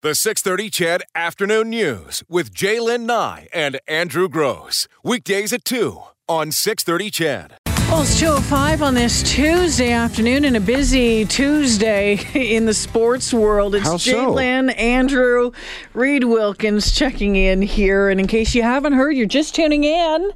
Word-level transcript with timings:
The 0.00 0.14
630 0.14 0.70
CHED 0.70 1.02
Afternoon 1.16 1.70
News 1.70 2.22
with 2.28 2.54
Jaylen 2.54 3.00
Nye 3.00 3.48
and 3.52 3.80
Andrew 3.88 4.28
Gross. 4.28 4.86
Weekdays 5.02 5.52
at 5.52 5.64
2 5.64 6.00
on 6.28 6.52
630 6.52 7.10
CHED. 7.10 7.54
Well, 7.90 8.02
it's 8.02 8.20
2.05 8.20 8.80
on 8.80 8.94
this 8.94 9.24
Tuesday 9.24 9.90
afternoon 9.90 10.44
and 10.44 10.56
a 10.56 10.60
busy 10.60 11.24
Tuesday 11.24 12.20
in 12.34 12.66
the 12.66 12.74
sports 12.74 13.34
world. 13.34 13.74
It's 13.74 13.88
How 13.88 13.96
so? 13.96 14.12
Jalen, 14.12 14.78
Andrew, 14.78 15.50
Reed 15.94 16.22
Wilkins 16.22 16.92
checking 16.92 17.34
in 17.34 17.60
here. 17.60 18.08
And 18.08 18.20
in 18.20 18.28
case 18.28 18.54
you 18.54 18.62
haven't 18.62 18.92
heard, 18.92 19.16
you're 19.16 19.26
just 19.26 19.56
tuning 19.56 19.82
in, 19.82 20.30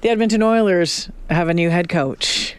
the 0.00 0.08
Edmonton 0.08 0.42
Oilers 0.42 1.10
have 1.28 1.50
a 1.50 1.54
new 1.54 1.68
head 1.68 1.90
coach. 1.90 2.56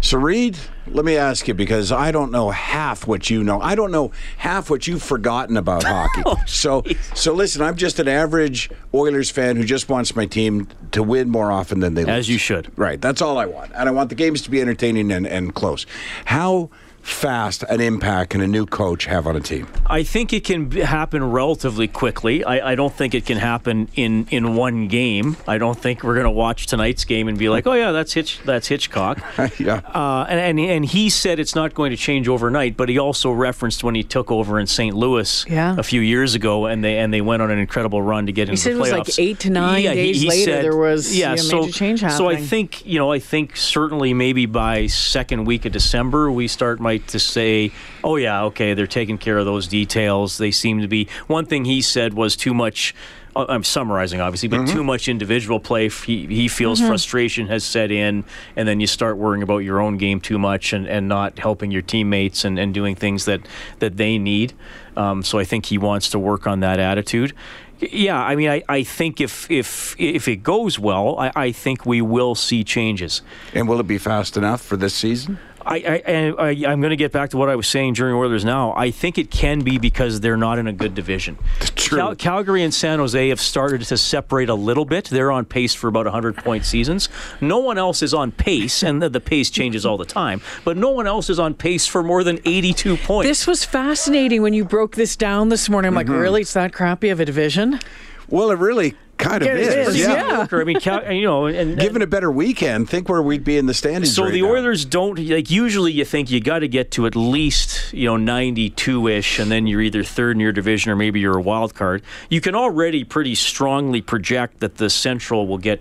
So, 0.00 0.16
Reed, 0.16 0.56
let 0.86 1.04
me 1.04 1.16
ask 1.16 1.48
you 1.48 1.54
because 1.54 1.90
I 1.90 2.10
don't 2.10 2.30
know 2.30 2.50
half 2.50 3.06
what 3.06 3.30
you 3.30 3.42
know. 3.42 3.60
I 3.60 3.74
don't 3.74 3.90
know 3.90 4.12
half 4.38 4.70
what 4.70 4.86
you've 4.86 5.02
forgotten 5.02 5.56
about 5.56 5.84
oh, 5.86 5.88
hockey. 5.88 6.40
so, 6.46 6.82
so 7.14 7.32
listen, 7.32 7.62
I'm 7.62 7.76
just 7.76 7.98
an 7.98 8.08
average 8.08 8.70
Oilers 8.92 9.30
fan 9.30 9.56
who 9.56 9.64
just 9.64 9.88
wants 9.88 10.14
my 10.14 10.26
team 10.26 10.68
to 10.92 11.02
win 11.02 11.30
more 11.30 11.50
often 11.50 11.80
than 11.80 11.94
they 11.94 12.04
lose. 12.04 12.10
As 12.10 12.28
you 12.28 12.38
should. 12.38 12.70
Right. 12.76 13.00
That's 13.00 13.22
all 13.22 13.38
I 13.38 13.46
want. 13.46 13.72
And 13.74 13.88
I 13.88 13.92
want 13.92 14.08
the 14.08 14.14
games 14.14 14.42
to 14.42 14.50
be 14.50 14.60
entertaining 14.60 15.10
and, 15.10 15.26
and 15.26 15.54
close. 15.54 15.86
How 16.26 16.70
fast 17.04 17.62
an 17.64 17.80
impact 17.80 18.30
can 18.30 18.40
a 18.40 18.46
new 18.46 18.64
coach 18.66 19.04
have 19.04 19.26
on 19.26 19.36
a 19.36 19.40
team? 19.40 19.68
I 19.86 20.02
think 20.02 20.32
it 20.32 20.44
can 20.44 20.70
happen 20.70 21.22
relatively 21.30 21.86
quickly. 21.86 22.42
I, 22.44 22.72
I 22.72 22.74
don't 22.74 22.94
think 22.94 23.14
it 23.14 23.26
can 23.26 23.36
happen 23.38 23.88
in, 23.94 24.26
in 24.30 24.56
one 24.56 24.88
game. 24.88 25.36
I 25.46 25.58
don't 25.58 25.78
think 25.78 26.02
we're 26.02 26.14
going 26.14 26.24
to 26.24 26.30
watch 26.30 26.66
tonight's 26.66 27.04
game 27.04 27.28
and 27.28 27.38
be 27.38 27.48
like, 27.48 27.66
oh 27.66 27.74
yeah, 27.74 27.92
that's 27.92 28.14
Hitch, 28.14 28.40
that's 28.44 28.68
Hitchcock. 28.68 29.18
yeah. 29.58 29.80
Uh, 29.94 30.24
and, 30.28 30.40
and 30.40 30.58
and 30.58 30.84
he 30.84 31.10
said 31.10 31.38
it's 31.38 31.54
not 31.54 31.74
going 31.74 31.90
to 31.90 31.96
change 31.96 32.26
overnight, 32.28 32.76
but 32.76 32.88
he 32.88 32.98
also 32.98 33.30
referenced 33.30 33.84
when 33.84 33.94
he 33.94 34.02
took 34.02 34.30
over 34.30 34.58
in 34.58 34.66
St. 34.66 34.96
Louis 34.96 35.44
Yeah. 35.48 35.76
a 35.78 35.82
few 35.82 36.00
years 36.00 36.34
ago, 36.34 36.66
and 36.66 36.82
they 36.82 36.98
and 36.98 37.12
they 37.12 37.20
went 37.20 37.42
on 37.42 37.50
an 37.50 37.58
incredible 37.58 38.00
run 38.00 38.26
to 38.26 38.32
get 38.32 38.48
into 38.48 38.60
said 38.60 38.72
the 38.72 38.76
it 38.76 38.80
was 38.80 38.90
playoffs. 38.90 39.08
like 39.08 39.18
eight 39.18 39.38
to 39.40 39.50
nine 39.50 39.82
days 39.82 40.24
later 40.24 40.62
there 40.62 40.76
was, 40.76 41.16
yeah, 41.16 41.30
yeah, 41.30 41.36
so, 41.36 41.60
major 41.60 41.72
change 41.72 42.00
So 42.00 42.28
I 42.28 42.36
think 42.36 42.86
you 42.86 42.98
know 42.98 43.12
I 43.12 43.18
think 43.18 43.56
certainly 43.56 44.14
maybe 44.14 44.46
by 44.46 44.86
second 44.86 45.44
week 45.44 45.64
of 45.66 45.72
December 45.72 46.30
we 46.32 46.48
start 46.48 46.80
might 46.94 47.08
to 47.08 47.18
say, 47.18 47.72
oh 48.02 48.16
yeah, 48.16 48.44
okay, 48.44 48.74
they're 48.74 48.86
taking 48.86 49.18
care 49.18 49.38
of 49.38 49.44
those 49.44 49.66
details. 49.66 50.38
They 50.38 50.50
seem 50.50 50.80
to 50.80 50.88
be. 50.88 51.08
One 51.26 51.46
thing 51.46 51.64
he 51.64 51.82
said 51.82 52.14
was 52.14 52.36
too 52.36 52.54
much. 52.54 52.94
uh, 53.36 53.46
I'm 53.48 53.64
summarizing, 53.64 54.20
obviously, 54.20 54.48
but 54.48 54.66
too 54.68 54.84
much 54.84 55.08
individual 55.08 55.60
play. 55.60 55.88
He, 55.88 56.26
he 56.26 56.48
feels 56.48 56.80
frustration 56.80 57.48
has 57.48 57.64
set 57.64 57.90
in, 57.90 58.24
and 58.56 58.68
then 58.68 58.80
you 58.80 58.86
start 58.86 59.16
worrying 59.16 59.42
about 59.42 59.58
your 59.58 59.80
own 59.80 59.96
game 59.96 60.20
too 60.20 60.38
much 60.38 60.72
and, 60.72 60.86
and 60.86 61.08
not 61.08 61.38
helping 61.38 61.70
your 61.70 61.82
teammates 61.82 62.44
and, 62.44 62.58
and 62.58 62.72
doing 62.72 62.94
things 62.94 63.24
that, 63.24 63.40
that 63.80 63.96
they 63.96 64.18
need. 64.18 64.52
Um, 64.96 65.22
so 65.22 65.38
I 65.38 65.44
think 65.44 65.66
he 65.66 65.78
wants 65.78 66.10
to 66.10 66.18
work 66.18 66.46
on 66.46 66.60
that 66.60 66.78
attitude. 66.78 67.32
Yeah, 67.80 68.22
I 68.22 68.36
mean, 68.36 68.48
I, 68.48 68.62
I 68.68 68.84
think 68.84 69.20
if 69.20 69.50
if 69.50 69.96
if 69.98 70.28
it 70.28 70.42
goes 70.44 70.78
well, 70.78 71.18
I, 71.18 71.32
I 71.34 71.52
think 71.52 71.84
we 71.84 72.00
will 72.00 72.36
see 72.36 72.62
changes. 72.62 73.20
And 73.52 73.68
will 73.68 73.80
it 73.80 73.86
be 73.88 73.98
fast 73.98 74.36
enough 74.36 74.62
for 74.62 74.76
this 74.76 74.94
season? 74.94 75.38
I, 75.66 75.76
I, 75.76 75.78
and 75.78 76.34
I 76.38 76.72
I'm 76.72 76.80
going 76.80 76.90
to 76.90 76.96
get 76.96 77.12
back 77.12 77.30
to 77.30 77.36
what 77.36 77.48
I 77.48 77.56
was 77.56 77.66
saying 77.66 77.94
during 77.94 78.14
Oilers 78.14 78.44
now. 78.44 78.74
I 78.76 78.90
think 78.90 79.18
it 79.18 79.30
can 79.30 79.60
be 79.60 79.78
because 79.78 80.20
they're 80.20 80.36
not 80.36 80.58
in 80.58 80.66
a 80.66 80.72
good 80.72 80.94
division. 80.94 81.38
True. 81.60 81.98
Cal- 81.98 82.14
Calgary 82.16 82.62
and 82.62 82.72
San 82.72 82.98
Jose 82.98 83.28
have 83.28 83.40
started 83.40 83.82
to 83.82 83.96
separate 83.96 84.48
a 84.48 84.54
little 84.54 84.84
bit. 84.84 85.06
They're 85.06 85.32
on 85.32 85.44
pace 85.44 85.74
for 85.74 85.88
about 85.88 86.06
100 86.06 86.36
point 86.36 86.64
seasons. 86.64 87.08
No 87.40 87.58
one 87.58 87.78
else 87.78 88.02
is 88.02 88.14
on 88.14 88.32
pace, 88.32 88.82
and 88.82 89.02
the, 89.02 89.08
the 89.08 89.20
pace 89.20 89.50
changes 89.50 89.86
all 89.86 89.96
the 89.96 90.04
time, 90.04 90.40
but 90.64 90.76
no 90.76 90.90
one 90.90 91.06
else 91.06 91.30
is 91.30 91.38
on 91.38 91.54
pace 91.54 91.86
for 91.86 92.02
more 92.02 92.24
than 92.24 92.38
82 92.44 92.96
points. 92.98 93.28
This 93.28 93.46
was 93.46 93.64
fascinating 93.64 94.42
when 94.42 94.54
you 94.54 94.64
broke 94.64 94.96
this 94.96 95.16
down 95.16 95.48
this 95.48 95.68
morning. 95.68 95.88
I'm 95.88 95.94
like, 95.94 96.06
mm-hmm. 96.06 96.16
really? 96.16 96.40
It's 96.42 96.52
that 96.52 96.72
crappy 96.72 97.08
of 97.10 97.20
a 97.20 97.24
division? 97.24 97.80
Well, 98.28 98.50
it 98.50 98.58
really 98.58 98.94
kind 99.18 99.42
of 99.42 99.48
Yeah, 99.48 99.54
it 99.54 99.60
is. 99.60 99.88
is, 99.88 100.00
Yeah. 100.00 100.46
yeah. 100.50 100.58
I 100.58 100.64
mean, 100.64 100.80
Cal- 100.80 101.10
you 101.12 101.22
know, 101.22 101.46
and, 101.46 101.78
Given 101.78 102.02
a 102.02 102.06
better 102.06 102.30
weekend, 102.30 102.88
think 102.88 103.08
where 103.08 103.22
we'd 103.22 103.44
be 103.44 103.56
in 103.56 103.66
the 103.66 103.74
standings. 103.74 104.14
So 104.14 104.24
right 104.24 104.32
the 104.32 104.42
now. 104.42 104.48
Oilers 104.50 104.84
don't 104.84 105.18
like 105.18 105.50
usually 105.50 105.92
you 105.92 106.04
think 106.04 106.30
you 106.30 106.40
got 106.40 106.60
to 106.60 106.68
get 106.68 106.90
to 106.92 107.06
at 107.06 107.14
least 107.16 107.92
you 107.92 108.06
know 108.06 108.16
92 108.16 109.08
ish, 109.08 109.38
and 109.38 109.50
then 109.50 109.66
you're 109.66 109.80
either 109.82 110.02
third 110.02 110.36
in 110.36 110.40
your 110.40 110.52
division 110.52 110.90
or 110.90 110.96
maybe 110.96 111.20
you're 111.20 111.38
a 111.38 111.42
wild 111.42 111.74
card. 111.74 112.02
You 112.28 112.40
can 112.40 112.54
already 112.54 113.04
pretty 113.04 113.34
strongly 113.34 114.00
project 114.02 114.60
that 114.60 114.76
the 114.76 114.90
Central 114.90 115.46
will 115.46 115.58
get 115.58 115.80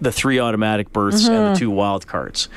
the 0.00 0.10
three 0.10 0.40
automatic 0.40 0.92
berths 0.92 1.28
and 1.28 1.54
the 1.54 1.58
two 1.58 1.70
wild 1.70 2.08
cards. 2.08 2.48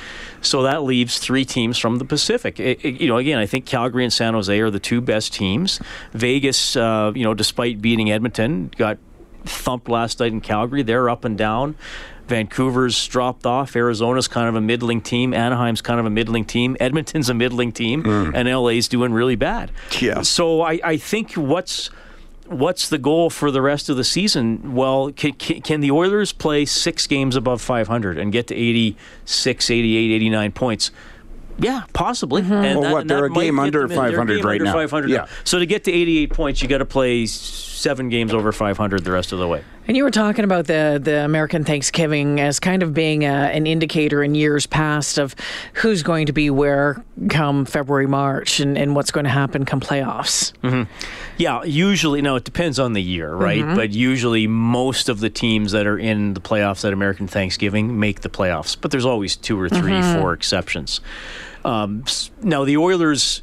So 0.42 0.64
that 0.64 0.82
leaves 0.82 1.20
three 1.20 1.46
teams 1.46 1.78
from 1.78 2.00
the 2.00 2.06
Pacific. 2.06 2.60
It- 2.60 2.80
it- 2.84 3.00
you 3.02 3.08
know, 3.08 3.18
again, 3.18 3.38
I 3.38 3.46
think 3.46 3.66
Calgary 3.68 4.04
and 4.04 4.12
San 4.12 4.34
Jose 4.34 4.60
are 4.60 4.72
the 4.72 4.80
two 4.80 5.00
best 5.00 5.32
teams. 5.32 5.80
Vegas, 6.14 6.76
uh, 6.76 7.12
you 7.14 7.24
know, 7.24 7.36
despite 7.36 7.82
beating 7.84 8.10
Edmonton, 8.12 8.72
got 8.80 8.98
thumped 9.46 9.90
last 9.90 10.20
night 10.20 10.32
in 10.32 10.42
Calgary. 10.42 10.84
They're 10.84 11.10
up 11.10 11.26
and 11.26 11.38
down. 11.38 11.76
Vancouver's 12.28 13.08
dropped 13.08 13.46
off. 13.46 13.76
Arizona's 13.76 14.28
kind 14.28 14.50
of 14.50 14.56
a 14.56 14.62
middling 14.62 15.02
team. 15.02 15.34
Anaheim's 15.34 15.82
kind 15.82 16.00
of 16.00 16.06
a 16.06 16.10
middling 16.10 16.46
team. 16.46 16.76
Edmonton's 16.80 17.30
a 17.30 17.34
middling 17.34 17.72
team, 17.72 18.04
mm. 18.04 18.32
and 18.34 18.50
LA's 18.50 18.88
doing 18.88 19.14
really 19.14 19.36
bad. 19.36 19.72
Yeah. 20.00 20.22
So 20.22 20.62
I, 20.62 20.80
I 20.84 20.98
think 20.98 21.34
what's 21.34 21.90
what's 22.48 22.90
the 22.90 22.98
goal 22.98 23.30
for 23.30 23.52
the 23.52 23.62
rest 23.62 23.90
of 23.90 23.98
the 23.98 24.04
season? 24.04 24.74
Well, 24.76 25.12
can, 25.12 25.34
can, 25.34 25.62
can 25.62 25.82
the 25.82 25.92
Oilers 25.92 26.32
play 26.32 26.66
six 26.66 27.08
games 27.08 27.36
above 27.36 27.62
500 27.62 28.18
and 28.18 28.32
get 28.32 28.48
to 28.48 28.56
86, 28.56 29.72
88, 29.72 30.12
89 30.12 30.52
points? 30.52 30.92
Yeah, 31.58 31.84
possibly. 31.94 32.42
Mm-hmm. 32.42 32.54
And 32.54 32.80
Well, 32.80 32.94
what, 32.94 33.02
and 33.02 33.10
they're 33.10 33.26
a 33.26 33.32
game 33.32 33.60
under 33.60 33.88
them. 33.88 33.90
They're 33.90 34.08
a 34.08 34.12
500 34.12 34.36
game 34.36 34.46
right 34.46 34.62
under 34.62 34.66
now. 34.66 34.74
500 34.74 35.10
Yeah. 35.10 35.28
So 35.44 35.60
to 35.60 35.66
get 35.66 35.84
to 35.86 35.92
88 35.92 36.30
points, 36.32 36.62
you 36.62 36.68
got 36.68 36.80
to 36.80 36.86
play 36.86 37.26
seven 37.26 38.10
games 38.10 38.34
over 38.34 38.52
500 38.52 39.04
the 39.04 39.12
rest 39.12 39.32
of 39.32 39.40
the 39.40 39.48
way. 39.48 39.64
And 39.88 39.96
you 39.96 40.04
were 40.04 40.12
talking 40.12 40.44
about 40.44 40.66
the 40.68 41.00
the 41.02 41.24
American 41.24 41.64
Thanksgiving 41.64 42.40
as 42.40 42.60
kind 42.60 42.82
of 42.82 42.94
being 42.94 43.24
a, 43.24 43.28
an 43.28 43.68
indicator 43.68 44.24
in 44.24 44.34
years 44.34 44.66
past 44.66 45.18
of 45.18 45.36
who's 45.74 46.02
going 46.02 46.26
to 46.26 46.34
be 46.34 46.50
where 46.50 47.04
come 47.30 47.66
February, 47.66 48.08
March, 48.08 48.60
and, 48.60 48.78
and 48.78 48.96
what's 48.96 49.12
going 49.12 49.26
to 49.26 49.30
happen 49.30 49.64
come 49.64 49.80
playoffs. 49.80 50.54
Yeah, 51.38 51.64
usually, 51.64 52.22
no, 52.22 52.36
it 52.36 52.44
depends 52.46 52.80
on 52.80 52.94
the 52.94 53.02
year, 53.02 53.34
right? 53.34 53.62
Mm-hmm. 53.62 53.76
But 53.76 53.92
usually, 53.92 54.48
most 54.48 55.10
of 55.10 55.20
the 55.20 55.30
teams 55.30 55.72
that 55.74 55.86
are 55.86 56.00
in 56.00 56.34
the 56.34 56.42
playoffs 56.42 56.84
at 56.86 56.92
American 56.94 57.28
Thanksgiving 57.28 58.00
make 58.00 58.22
the 58.22 58.30
playoffs. 58.30 58.76
But 58.80 58.92
there's 58.92 59.06
always 59.06 59.36
two 59.36 59.60
or 59.60 59.70
3 59.70 59.80
Mm-hmm. 59.82 60.20
four 60.20 60.34
exceptions. 60.34 61.00
Um, 61.64 62.06
now, 62.42 62.64
the 62.66 62.78
Oilers 62.78 63.42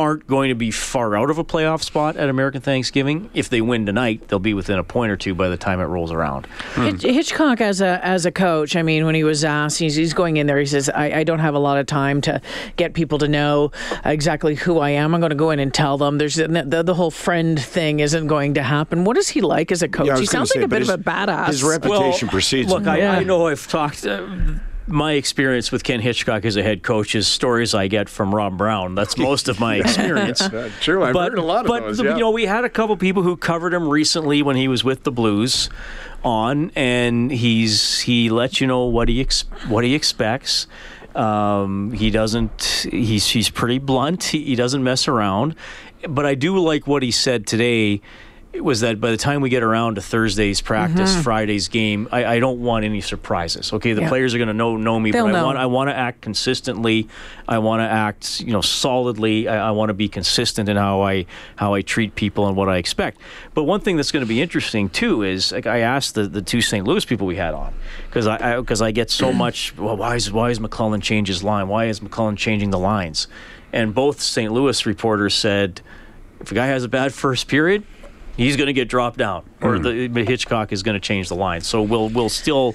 aren't 0.00 0.26
going 0.26 0.48
to 0.48 0.54
be 0.54 0.70
far 0.70 1.16
out 1.16 1.28
of 1.30 1.38
a 1.38 1.44
playoff 1.44 1.82
spot 1.82 2.16
at 2.16 2.28
American 2.28 2.60
Thanksgiving. 2.60 3.28
If 3.34 3.48
they 3.50 3.60
win 3.60 3.84
tonight, 3.86 4.28
they'll 4.28 4.38
be 4.38 4.54
within 4.54 4.78
a 4.78 4.84
point 4.84 5.12
or 5.12 5.16
two 5.16 5.34
by 5.34 5.48
the 5.48 5.56
time 5.56 5.78
it 5.80 5.84
rolls 5.84 6.10
around. 6.10 6.46
Hitch- 6.74 7.02
Hitchcock, 7.02 7.60
as 7.60 7.80
a 7.80 8.04
as 8.04 8.24
a 8.26 8.32
coach, 8.32 8.76
I 8.76 8.82
mean, 8.82 9.04
when 9.04 9.14
he 9.14 9.24
was 9.24 9.44
asked, 9.44 9.78
he's, 9.78 9.94
he's 9.94 10.14
going 10.14 10.38
in 10.38 10.46
there. 10.46 10.58
He 10.58 10.66
says, 10.66 10.88
I, 10.88 11.20
"I 11.20 11.24
don't 11.24 11.38
have 11.40 11.54
a 11.54 11.58
lot 11.58 11.78
of 11.78 11.86
time 11.86 12.20
to 12.22 12.40
get 12.76 12.94
people 12.94 13.18
to 13.18 13.28
know 13.28 13.72
exactly 14.04 14.54
who 14.54 14.78
I 14.78 14.90
am. 14.90 15.14
I'm 15.14 15.20
going 15.20 15.30
to 15.30 15.36
go 15.36 15.50
in 15.50 15.58
and 15.58 15.72
tell 15.72 15.98
them." 15.98 16.18
There's 16.18 16.36
the, 16.36 16.48
the, 16.48 16.82
the 16.82 16.94
whole 16.94 17.10
friend 17.10 17.60
thing 17.60 18.00
isn't 18.00 18.26
going 18.26 18.54
to 18.54 18.62
happen. 18.62 19.04
What 19.04 19.16
is 19.18 19.28
he 19.28 19.40
like 19.42 19.70
as 19.70 19.82
a 19.82 19.88
coach? 19.88 20.06
Yeah, 20.06 20.14
he 20.14 20.20
was 20.20 20.30
gonna 20.30 20.46
sounds 20.46 20.56
like 20.56 20.64
a 20.64 20.68
bit 20.68 20.80
his- 20.80 20.88
of 20.88 21.00
a 21.00 21.02
badass. 21.02 21.46
his 21.48 21.62
rep- 21.62 21.84
Reputation 21.84 22.28
precedes 22.28 22.70
Look, 22.70 22.82
him. 22.82 22.88
I, 22.88 22.98
Yeah. 22.98 23.12
I 23.12 23.22
know 23.24 23.46
I've 23.46 23.66
talked. 23.68 24.06
Uh, 24.06 24.26
my 24.86 25.12
experience 25.12 25.70
with 25.70 25.84
Ken 25.84 26.00
Hitchcock 26.00 26.44
as 26.44 26.56
a 26.56 26.62
head 26.62 26.82
coach 26.82 27.14
is 27.14 27.26
stories 27.26 27.74
I 27.74 27.86
get 27.88 28.08
from 28.08 28.34
Rob 28.34 28.56
Brown. 28.58 28.94
That's 28.94 29.16
most 29.28 29.48
of 29.48 29.60
my 29.60 29.76
experience. 29.76 30.42
True, 30.80 31.04
I've 31.04 31.14
but, 31.14 31.30
heard 31.30 31.38
a 31.38 31.42
lot 31.42 31.60
of 31.64 31.68
but 31.68 31.80
those. 31.80 31.98
the- 31.98 32.04
yeah. 32.04 32.14
you 32.14 32.20
know, 32.20 32.30
we 32.30 32.46
had 32.46 32.64
a 32.64 32.68
couple 32.70 32.96
people 32.96 33.22
who 33.22 33.36
covered 33.36 33.72
him 33.74 33.88
recently 33.88 34.42
when 34.42 34.56
he 34.56 34.68
was 34.68 34.82
with 34.82 35.04
the 35.04 35.12
Blues 35.12 35.68
on, 36.24 36.70
and 36.74 37.30
he's 37.30 38.00
he 38.00 38.30
lets 38.30 38.60
you 38.60 38.66
know 38.66 38.84
what 38.84 39.08
he 39.08 39.20
ex- 39.20 39.44
what 39.68 39.84
he 39.84 39.94
expects. 39.94 40.66
Um, 41.14 41.92
he 41.92 42.10
doesn't. 42.10 42.86
He's 42.90 43.28
he's 43.28 43.50
pretty 43.50 43.78
blunt. 43.78 44.24
He, 44.24 44.44
he 44.44 44.54
doesn't 44.54 44.82
mess 44.82 45.08
around. 45.08 45.54
But 46.08 46.24
I 46.24 46.34
do 46.34 46.58
like 46.58 46.86
what 46.86 47.02
he 47.02 47.10
said 47.10 47.46
today. 47.46 48.00
Was 48.52 48.80
that 48.80 49.00
by 49.00 49.12
the 49.12 49.16
time 49.16 49.42
we 49.42 49.48
get 49.48 49.62
around 49.62 49.94
to 49.94 50.00
Thursday's 50.00 50.60
practice, 50.60 51.12
mm-hmm. 51.12 51.22
Friday's 51.22 51.68
game, 51.68 52.08
I, 52.10 52.24
I 52.24 52.40
don't 52.40 52.60
want 52.60 52.84
any 52.84 53.00
surprises. 53.00 53.72
Okay, 53.72 53.92
the 53.92 54.02
Yeah. 54.02 54.08
players 54.08 54.34
are 54.34 54.38
going 54.38 54.48
to 54.48 54.54
know 54.54 54.76
know 54.76 54.98
me, 54.98 55.12
They'll 55.12 55.26
but 55.26 55.36
I 55.36 55.38
know. 55.38 55.46
want 55.46 55.58
I 55.58 55.66
want 55.66 55.88
to 55.88 55.96
act 55.96 56.20
consistently. 56.20 57.06
I 57.46 57.58
want 57.58 57.80
to 57.80 57.84
act, 57.88 58.40
you 58.40 58.52
know, 58.52 58.60
solidly. 58.60 59.46
I, 59.46 59.68
I 59.68 59.70
want 59.70 59.90
to 59.90 59.94
be 59.94 60.08
consistent 60.08 60.68
in 60.68 60.76
how 60.76 61.00
I 61.02 61.26
how 61.56 61.74
I 61.74 61.82
treat 61.82 62.16
people 62.16 62.48
and 62.48 62.56
what 62.56 62.68
I 62.68 62.78
expect. 62.78 63.20
But 63.54 63.64
one 63.64 63.80
thing 63.80 63.96
that's 63.96 64.10
going 64.10 64.24
to 64.24 64.28
be 64.28 64.42
interesting 64.42 64.88
too 64.88 65.22
is 65.22 65.52
like 65.52 65.66
I 65.68 65.78
asked 65.78 66.16
the, 66.16 66.26
the 66.26 66.42
two 66.42 66.60
St. 66.60 66.84
Louis 66.84 67.04
people 67.04 67.28
we 67.28 67.36
had 67.36 67.54
on 67.54 67.72
because 68.08 68.26
I 68.26 68.56
because 68.58 68.82
I, 68.82 68.90
get 68.90 69.10
so 69.10 69.32
much. 69.44 69.76
Well, 69.76 69.96
why 69.96 70.16
is 70.16 70.32
why 70.32 70.50
is 70.50 70.58
McLellan 70.58 71.02
change 71.02 71.28
his 71.28 71.44
line? 71.44 71.68
Why 71.68 71.84
is 71.84 72.00
McLellan 72.00 72.36
changing 72.36 72.70
the 72.70 72.80
lines? 72.80 73.28
And 73.72 73.94
both 73.94 74.20
St. 74.20 74.52
Louis 74.52 74.84
reporters 74.86 75.34
said, 75.34 75.80
if 76.40 76.50
a 76.50 76.54
guy 76.56 76.66
has 76.66 76.82
a 76.82 76.88
bad 76.88 77.14
first 77.14 77.46
period. 77.46 77.84
He's 78.40 78.56
going 78.56 78.68
to 78.68 78.72
get 78.72 78.88
dropped 78.88 79.18
down, 79.18 79.44
or 79.60 79.76
hmm. 79.76 80.12
the 80.14 80.24
Hitchcock 80.24 80.72
is 80.72 80.82
going 80.82 80.94
to 80.94 81.00
change 81.00 81.28
the 81.28 81.34
line. 81.34 81.60
So 81.60 81.82
we'll 81.82 82.08
we'll 82.08 82.30
still 82.30 82.74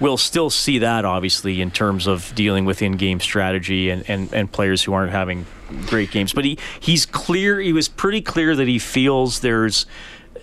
we'll 0.00 0.16
still 0.16 0.48
see 0.48 0.78
that 0.78 1.04
obviously 1.04 1.60
in 1.60 1.70
terms 1.70 2.06
of 2.06 2.34
dealing 2.34 2.64
with 2.64 2.80
in-game 2.80 3.20
strategy 3.20 3.90
and, 3.90 4.08
and, 4.08 4.32
and 4.32 4.50
players 4.50 4.82
who 4.82 4.94
aren't 4.94 5.12
having 5.12 5.44
great 5.86 6.10
games. 6.10 6.32
But 6.32 6.46
he 6.46 6.58
he's 6.80 7.04
clear. 7.04 7.60
He 7.60 7.74
was 7.74 7.88
pretty 7.88 8.22
clear 8.22 8.56
that 8.56 8.66
he 8.66 8.78
feels 8.78 9.40
there's 9.40 9.84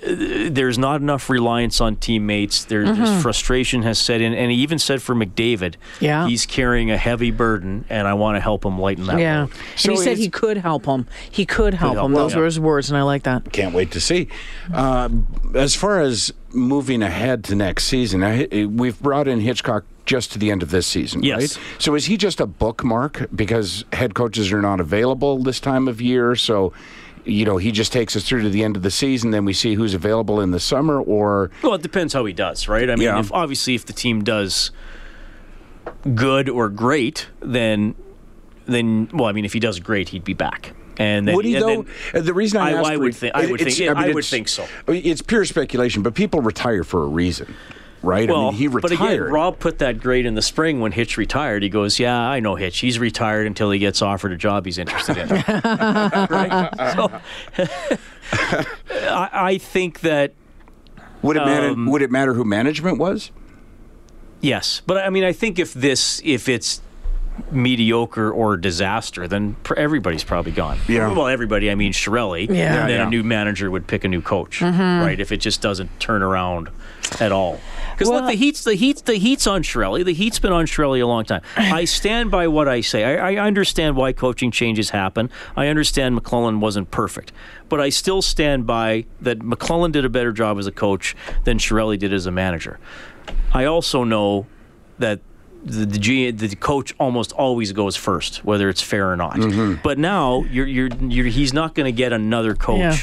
there's 0.02 0.78
not 0.78 1.02
enough 1.02 1.30
reliance 1.30 1.82
on 1.82 1.96
teammates. 1.98 2.66
There, 2.66 2.84
Mm-hmm. 2.86 3.04
There's 3.04 3.22
frustration 3.22 3.84
has 3.84 4.00
set 4.00 4.22
in, 4.22 4.34
and 4.34 4.50
he 4.52 4.58
even 4.60 4.80
said 4.80 5.02
for 5.02 5.14
McDavid, 5.14 5.76
Yeah. 6.00 6.28
he's 6.28 6.46
carrying 6.46 6.90
a 6.90 6.98
heavy 6.98 7.32
burden, 7.32 7.86
and 7.90 8.08
I 8.08 8.14
want 8.14 8.38
to 8.38 8.40
help 8.40 8.66
him 8.66 8.80
lighten 8.80 9.06
that 9.08 9.20
Yeah. 9.20 9.42
load. 9.42 9.50
And 9.52 9.80
So 9.80 9.92
he 9.92 9.98
said 9.98 10.18
he 10.18 10.30
could 10.30 10.58
help 10.58 10.86
him. 10.86 11.06
He 11.30 11.46
could 11.46 11.74
help 11.74 11.96
help 11.96 12.06
him. 12.06 12.12
him, 12.14 12.18
Those 12.18 12.34
yeah. 12.34 12.40
were 12.40 12.46
his 12.46 12.60
words, 12.60 12.90
and 12.90 12.98
I 12.98 13.02
like 13.04 13.24
that. 13.24 13.52
Can't 13.52 13.74
wait 13.76 13.92
to 13.92 14.00
see. 14.00 14.28
Uh, 14.74 15.10
as 15.56 15.76
far 15.76 16.00
as 16.00 16.34
moving 16.54 17.04
ahead 17.04 17.44
to 17.46 17.56
next 17.56 17.86
season, 17.86 18.24
I, 18.24 18.48
we've 18.66 19.00
brought 19.02 19.28
in 19.28 19.42
Hitchcock 19.42 19.84
just 20.06 20.32
to 20.32 20.40
the 20.40 20.50
end 20.50 20.64
of 20.64 20.72
this 20.72 20.88
season, 20.88 21.22
Yes. 21.22 21.38
right? 21.58 21.60
So 21.78 21.94
is 21.96 22.06
he 22.06 22.18
just 22.18 22.40
a 22.40 22.48
bookmark 22.48 23.28
because 23.36 23.86
head 23.94 24.16
coaches 24.16 24.52
are 24.52 24.62
not 24.62 24.80
available 24.80 25.44
this 25.44 25.60
time 25.60 25.88
of 25.88 26.02
year? 26.02 26.36
So, 26.36 26.74
you 27.26 27.46
know, 27.46 27.58
he 27.58 27.72
just 27.72 27.92
takes 27.94 28.16
us 28.16 28.24
through 28.28 28.42
to 28.44 28.50
the 28.50 28.64
end 28.64 28.76
of 28.76 28.82
the 28.84 28.92
season, 28.92 29.32
then 29.32 29.46
we 29.46 29.54
see 29.54 29.76
who's 29.76 29.94
available 29.94 30.40
in 30.42 30.52
the 30.52 30.60
summer, 30.60 31.00
or 31.02 31.52
Well, 31.64 31.74
it 31.76 31.82
depends 31.82 32.14
how 32.14 32.26
he 32.26 32.34
does, 32.34 32.68
right? 32.68 32.90
I 32.90 32.96
mean, 32.96 33.04
Yeah. 33.06 33.20
if 33.20 33.32
obviously 33.32 33.76
if 33.76 33.86
the 33.86 33.94
team 33.94 34.24
does 34.24 34.72
good 36.16 36.50
or 36.50 36.70
great, 36.70 37.28
then 37.42 37.96
then 38.66 39.10
well, 39.14 39.26
I 39.26 39.32
mean, 39.32 39.46
if 39.46 39.54
he 39.54 39.60
does 39.60 39.80
great, 39.80 40.10
he'd 40.10 40.24
be 40.24 40.34
back. 40.36 40.74
And 40.98 41.28
then, 41.28 41.36
would 41.36 41.46
he 41.46 41.56
and 41.56 41.64
though? 41.64 41.68
then- 42.14 42.22
Uh, 42.22 42.26
the 42.26 42.34
reason 42.34 42.60
I, 42.62 42.70
I- 42.70 42.74
asked 42.74 42.90
I 42.92 42.98
would 42.98 43.16
think- 43.16 43.34
I 43.36 43.46
would 43.50 43.60
think- 43.62 43.90
I 43.90 44.12
would 44.12 44.26
think 44.26 44.48
so. 44.48 44.66
It's 44.88 45.22
pure 45.22 45.46
speculation, 45.46 46.04
but 46.04 46.14
people 46.14 46.42
retire 46.42 46.84
for 46.84 47.04
a 47.04 47.08
reason, 47.08 47.56
right? 48.02 48.30
well, 48.30 48.48
I 48.48 48.52
mean, 48.52 48.54
he 48.54 48.68
but 48.68 48.92
again, 48.92 49.22
Rob 49.22 49.60
put 49.60 49.80
that 49.80 50.00
grade 50.00 50.26
in 50.26 50.36
the 50.36 50.42
spring 50.42 50.80
when 50.80 50.92
Hitch 50.92 51.18
retired. 51.18 51.64
He 51.64 51.70
goes, 51.70 52.00
"Yeah, 52.00 52.18
I 52.18 52.40
know 52.40 52.56
Hitch. 52.56 52.80
He's 52.80 53.00
retired 53.00 53.48
until 53.48 53.72
he 53.72 53.80
gets 53.80 54.02
offered 54.02 54.32
a 54.32 54.38
job 54.38 54.66
he's 54.66 54.78
interested 54.78 55.18
in." 55.18 55.30
right? 56.30 56.70
So, 56.96 57.22
I, 59.12 59.30
I 59.34 59.58
think 59.58 60.02
that 60.02 60.34
would 61.22 61.38
it 61.38 61.46
matter? 61.46 61.70
um, 61.70 61.86
would 61.88 62.02
it 62.02 62.12
matter 62.12 62.34
who 62.34 62.46
management 62.46 62.98
was? 62.98 63.32
Yes, 64.42 64.82
but 64.86 64.98
I 64.98 65.10
mean, 65.10 65.24
I 65.24 65.34
think 65.34 65.60
if 65.60 65.74
this, 65.74 66.22
if 66.24 66.48
it's 66.48 66.82
mediocre 67.52 68.32
or 68.32 68.58
disaster, 68.58 69.28
then 69.28 69.56
pr- 69.64 69.76
everybody's 69.76 70.24
probably 70.24 70.52
gone. 70.52 70.78
Yeah. 70.88 71.12
Well, 71.14 71.28
everybody. 71.28 71.70
I 71.72 71.76
mean, 71.76 71.94
Chiarelli. 71.94 72.48
Yeah. 72.48 72.82
And 72.82 72.90
then 72.90 73.00
Yeah. 73.00 73.08
a 73.08 73.10
new 73.10 73.24
manager 73.24 73.70
would 73.72 73.88
pick 73.88 74.04
a 74.04 74.08
new 74.08 74.22
coach, 74.22 74.60
Mm-hmm. 74.60 75.02
right? 75.06 75.20
If 75.20 75.32
it 75.32 75.38
just 75.38 75.62
doesn't 75.62 76.00
turn 76.00 76.22
around 76.22 76.70
at 77.20 77.32
all. 77.32 77.60
Because 77.94 78.10
Well- 78.10 78.22
look, 78.22 78.30
the 78.32 78.38
heat's 78.38 78.64
the 78.64 78.76
heat's 78.76 79.02
the 79.02 79.16
heat's 79.16 79.48
on 79.48 79.64
Chiarelli. 79.64 80.06
The 80.06 80.14
heat's 80.14 80.40
been 80.40 80.52
on 80.54 80.66
Chiarelli 80.66 81.02
a 81.02 81.06
long 81.08 81.26
time. 81.26 81.42
I 81.58 81.86
stand 81.86 82.32
by 82.32 82.48
what 82.48 82.68
I 82.68 82.82
say. 82.82 83.04
I, 83.04 83.34
I 83.34 83.46
understand 83.48 83.96
why 83.96 84.14
coaching 84.14 84.52
changes 84.52 84.92
happen. 84.92 85.30
I 85.58 85.68
understand 85.68 86.18
McLellan 86.18 86.60
wasn't 86.60 86.92
perfect, 86.92 87.32
but 87.68 87.80
I 87.82 87.90
still 87.90 88.22
stand 88.22 88.66
by 88.68 89.06
that 89.22 89.40
McLellan 89.40 89.92
did 89.92 90.06
a 90.06 90.10
better 90.10 90.32
job 90.32 90.58
as 90.60 90.68
a 90.68 90.72
coach 90.72 91.16
than 91.44 91.58
Chiarelli 91.58 91.98
did 91.98 92.14
as 92.14 92.26
a 92.26 92.32
manager. 92.32 92.80
I 93.54 93.66
also 93.66 94.04
know 94.04 94.46
that 95.00 95.20
the 95.64 95.86
the, 95.86 96.00
G, 96.00 96.32
the 96.32 96.56
coach 96.56 96.94
almost 97.00 97.32
always 97.34 97.72
goes 97.72 97.96
first, 97.96 98.44
whether 98.46 98.70
it's 98.70 98.82
fair 98.82 99.12
or 99.12 99.16
not. 99.18 99.36
Mm-hmm. 99.36 99.82
But 99.84 99.98
now 99.98 100.44
you're, 100.50 100.68
you're, 100.68 100.90
you're, 101.02 101.26
he's 101.26 101.54
not 101.54 101.76
going 101.76 101.86
to 101.86 101.92
get 101.92 102.14
another 102.14 102.56
coach 102.56 102.80
Yeah. 102.80 102.98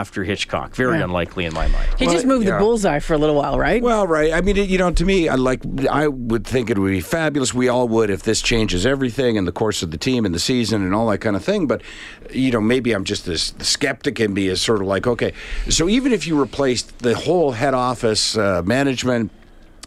after 0.00 0.24
Hitchcock. 0.24 0.74
Very 0.74 0.98
Yeah. 0.98 1.04
unlikely 1.04 1.44
in 1.44 1.54
my 1.54 1.68
mind. 1.68 1.88
He 1.98 2.06
just 2.06 2.26
moved 2.26 2.46
yeah. 2.46 2.54
the 2.54 2.58
bullseye 2.58 2.98
for 3.00 3.14
a 3.14 3.18
little 3.18 3.36
while, 3.36 3.58
right? 3.58 3.82
Well, 3.82 4.06
right. 4.06 4.32
I 4.32 4.40
mean, 4.40 4.56
it, 4.56 4.68
you 4.68 4.78
know, 4.78 4.90
to 4.90 5.04
me, 5.04 5.28
I 5.28 5.34
like. 5.36 5.60
I 5.90 6.08
would 6.08 6.46
think 6.46 6.70
it 6.70 6.78
would 6.78 6.90
be 6.90 7.00
fabulous. 7.00 7.52
We 7.54 7.68
all 7.68 7.86
would 7.88 8.10
if 8.10 8.22
this 8.22 8.40
changes 8.42 8.84
everything 8.86 9.36
in 9.36 9.44
the 9.44 9.52
course 9.52 9.82
of 9.82 9.90
the 9.90 9.98
team 9.98 10.24
and 10.24 10.34
the 10.34 10.38
season 10.40 10.82
and 10.82 10.94
all 10.94 11.08
that 11.10 11.18
kind 11.18 11.36
of 11.36 11.44
thing. 11.44 11.66
But 11.66 11.82
you 12.32 12.50
know, 12.50 12.60
maybe 12.60 12.92
I'm 12.92 13.04
just 13.04 13.26
this 13.26 13.50
the 13.52 13.64
skeptic 13.64 14.18
in 14.20 14.32
me 14.34 14.48
is 14.48 14.60
sort 14.62 14.80
of 14.80 14.86
like, 14.88 15.06
okay, 15.06 15.32
so 15.68 15.88
even 15.88 16.12
if 16.12 16.26
you 16.26 16.38
replaced 16.40 16.98
the 17.00 17.14
whole 17.14 17.52
head 17.52 17.74
office 17.74 18.36
uh, 18.36 18.62
management 18.64 19.30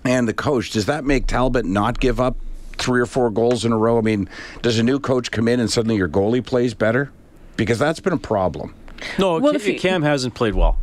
and 0.06 0.28
the 0.28 0.34
coach, 0.34 0.72
does 0.72 0.86
that 0.86 1.04
make 1.06 1.28
Talbot 1.28 1.66
not 1.66 2.00
give 2.00 2.20
up 2.20 2.36
three 2.74 3.02
or 3.02 3.06
four 3.06 3.30
goals 3.30 3.66
in 3.66 3.72
a 3.72 3.78
row? 3.78 3.98
I 3.98 4.02
mean, 4.02 4.30
does 4.62 4.78
a 4.80 4.84
new 4.84 5.00
coach 5.00 5.32
come 5.32 5.48
in 5.48 5.60
and 5.60 5.70
suddenly 5.70 5.96
your 5.96 6.08
goalie 6.10 6.46
plays 6.46 6.74
better? 6.74 7.12
Because 7.56 7.80
that's 7.80 8.00
been 8.00 8.14
a 8.14 8.18
problem. 8.18 8.74
No, 9.20 9.40
Well, 9.40 9.52
Ca- 9.54 9.58
if 9.58 9.66
he- 9.66 9.76
Cam 9.80 10.04
hasn't 10.04 10.34
played 10.36 10.54
well. 10.56 10.78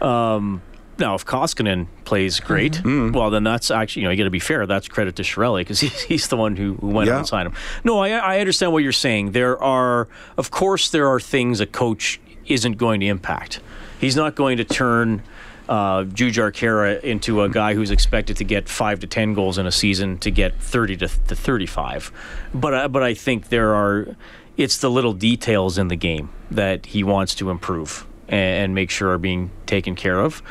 Um, 0.00 0.62
now, 0.98 1.14
if 1.14 1.24
Koskinen 1.26 1.86
plays 2.04 2.38
great, 2.40 2.74
Mm-hmm. 2.74 3.12
well, 3.12 3.30
then 3.30 3.42
that's 3.42 3.70
actually, 3.70 4.02
you 4.02 4.08
know, 4.08 4.12
you 4.12 4.18
got 4.18 4.24
to 4.24 4.30
be 4.30 4.38
fair. 4.38 4.64
That's 4.66 4.86
credit 4.86 5.16
to 5.16 5.22
Chiarelli 5.22 5.60
because 5.62 5.80
he's, 5.84 6.00
he's 6.02 6.28
the 6.28 6.36
one 6.36 6.56
who, 6.56 6.74
who 6.74 6.88
went 6.88 7.08
Yeah. 7.08 7.14
out 7.14 7.18
and 7.20 7.26
signed 7.28 7.48
him. 7.48 7.54
No, 7.82 7.98
I, 7.98 8.10
I 8.10 8.38
understand 8.40 8.72
what 8.72 8.82
you're 8.82 8.92
saying. 8.92 9.32
There 9.32 9.60
are, 9.62 10.08
of 10.36 10.50
course, 10.50 10.90
there 10.90 11.08
are 11.08 11.18
things 11.18 11.60
a 11.60 11.66
coach 11.66 12.20
isn't 12.46 12.74
going 12.78 13.00
to 13.00 13.06
impact. 13.06 13.60
He's 13.98 14.14
not 14.16 14.34
going 14.34 14.58
to 14.58 14.64
turn 14.64 15.22
uh, 15.68 16.04
Jujhar 16.04 16.52
Khaira 16.52 17.00
into 17.02 17.42
a 17.42 17.48
guy 17.48 17.74
who's 17.74 17.90
expected 17.90 18.36
to 18.36 18.44
get 18.44 18.68
five 18.68 19.00
to 19.00 19.06
ten 19.06 19.34
goals 19.34 19.58
in 19.58 19.66
a 19.66 19.72
season 19.72 20.18
to 20.18 20.30
get 20.30 20.60
thirty 20.60 20.96
to, 20.96 21.08
to 21.08 21.36
thirty-five. 21.36 22.12
But 22.52 22.74
I, 22.74 22.86
but 22.88 23.02
I 23.02 23.14
think 23.14 23.48
there 23.48 23.74
are, 23.74 24.16
it's 24.56 24.78
the 24.78 24.90
little 24.90 25.12
details 25.12 25.78
in 25.78 25.88
the 25.88 25.96
game 25.96 26.30
that 26.50 26.86
he 26.86 27.02
wants 27.02 27.34
to 27.36 27.50
improve 27.50 28.06
and, 28.28 28.64
and 28.64 28.74
make 28.74 28.90
sure 28.90 29.10
are 29.10 29.18
being 29.18 29.50
taken 29.66 29.94
care 29.94 30.20
of. 30.20 30.42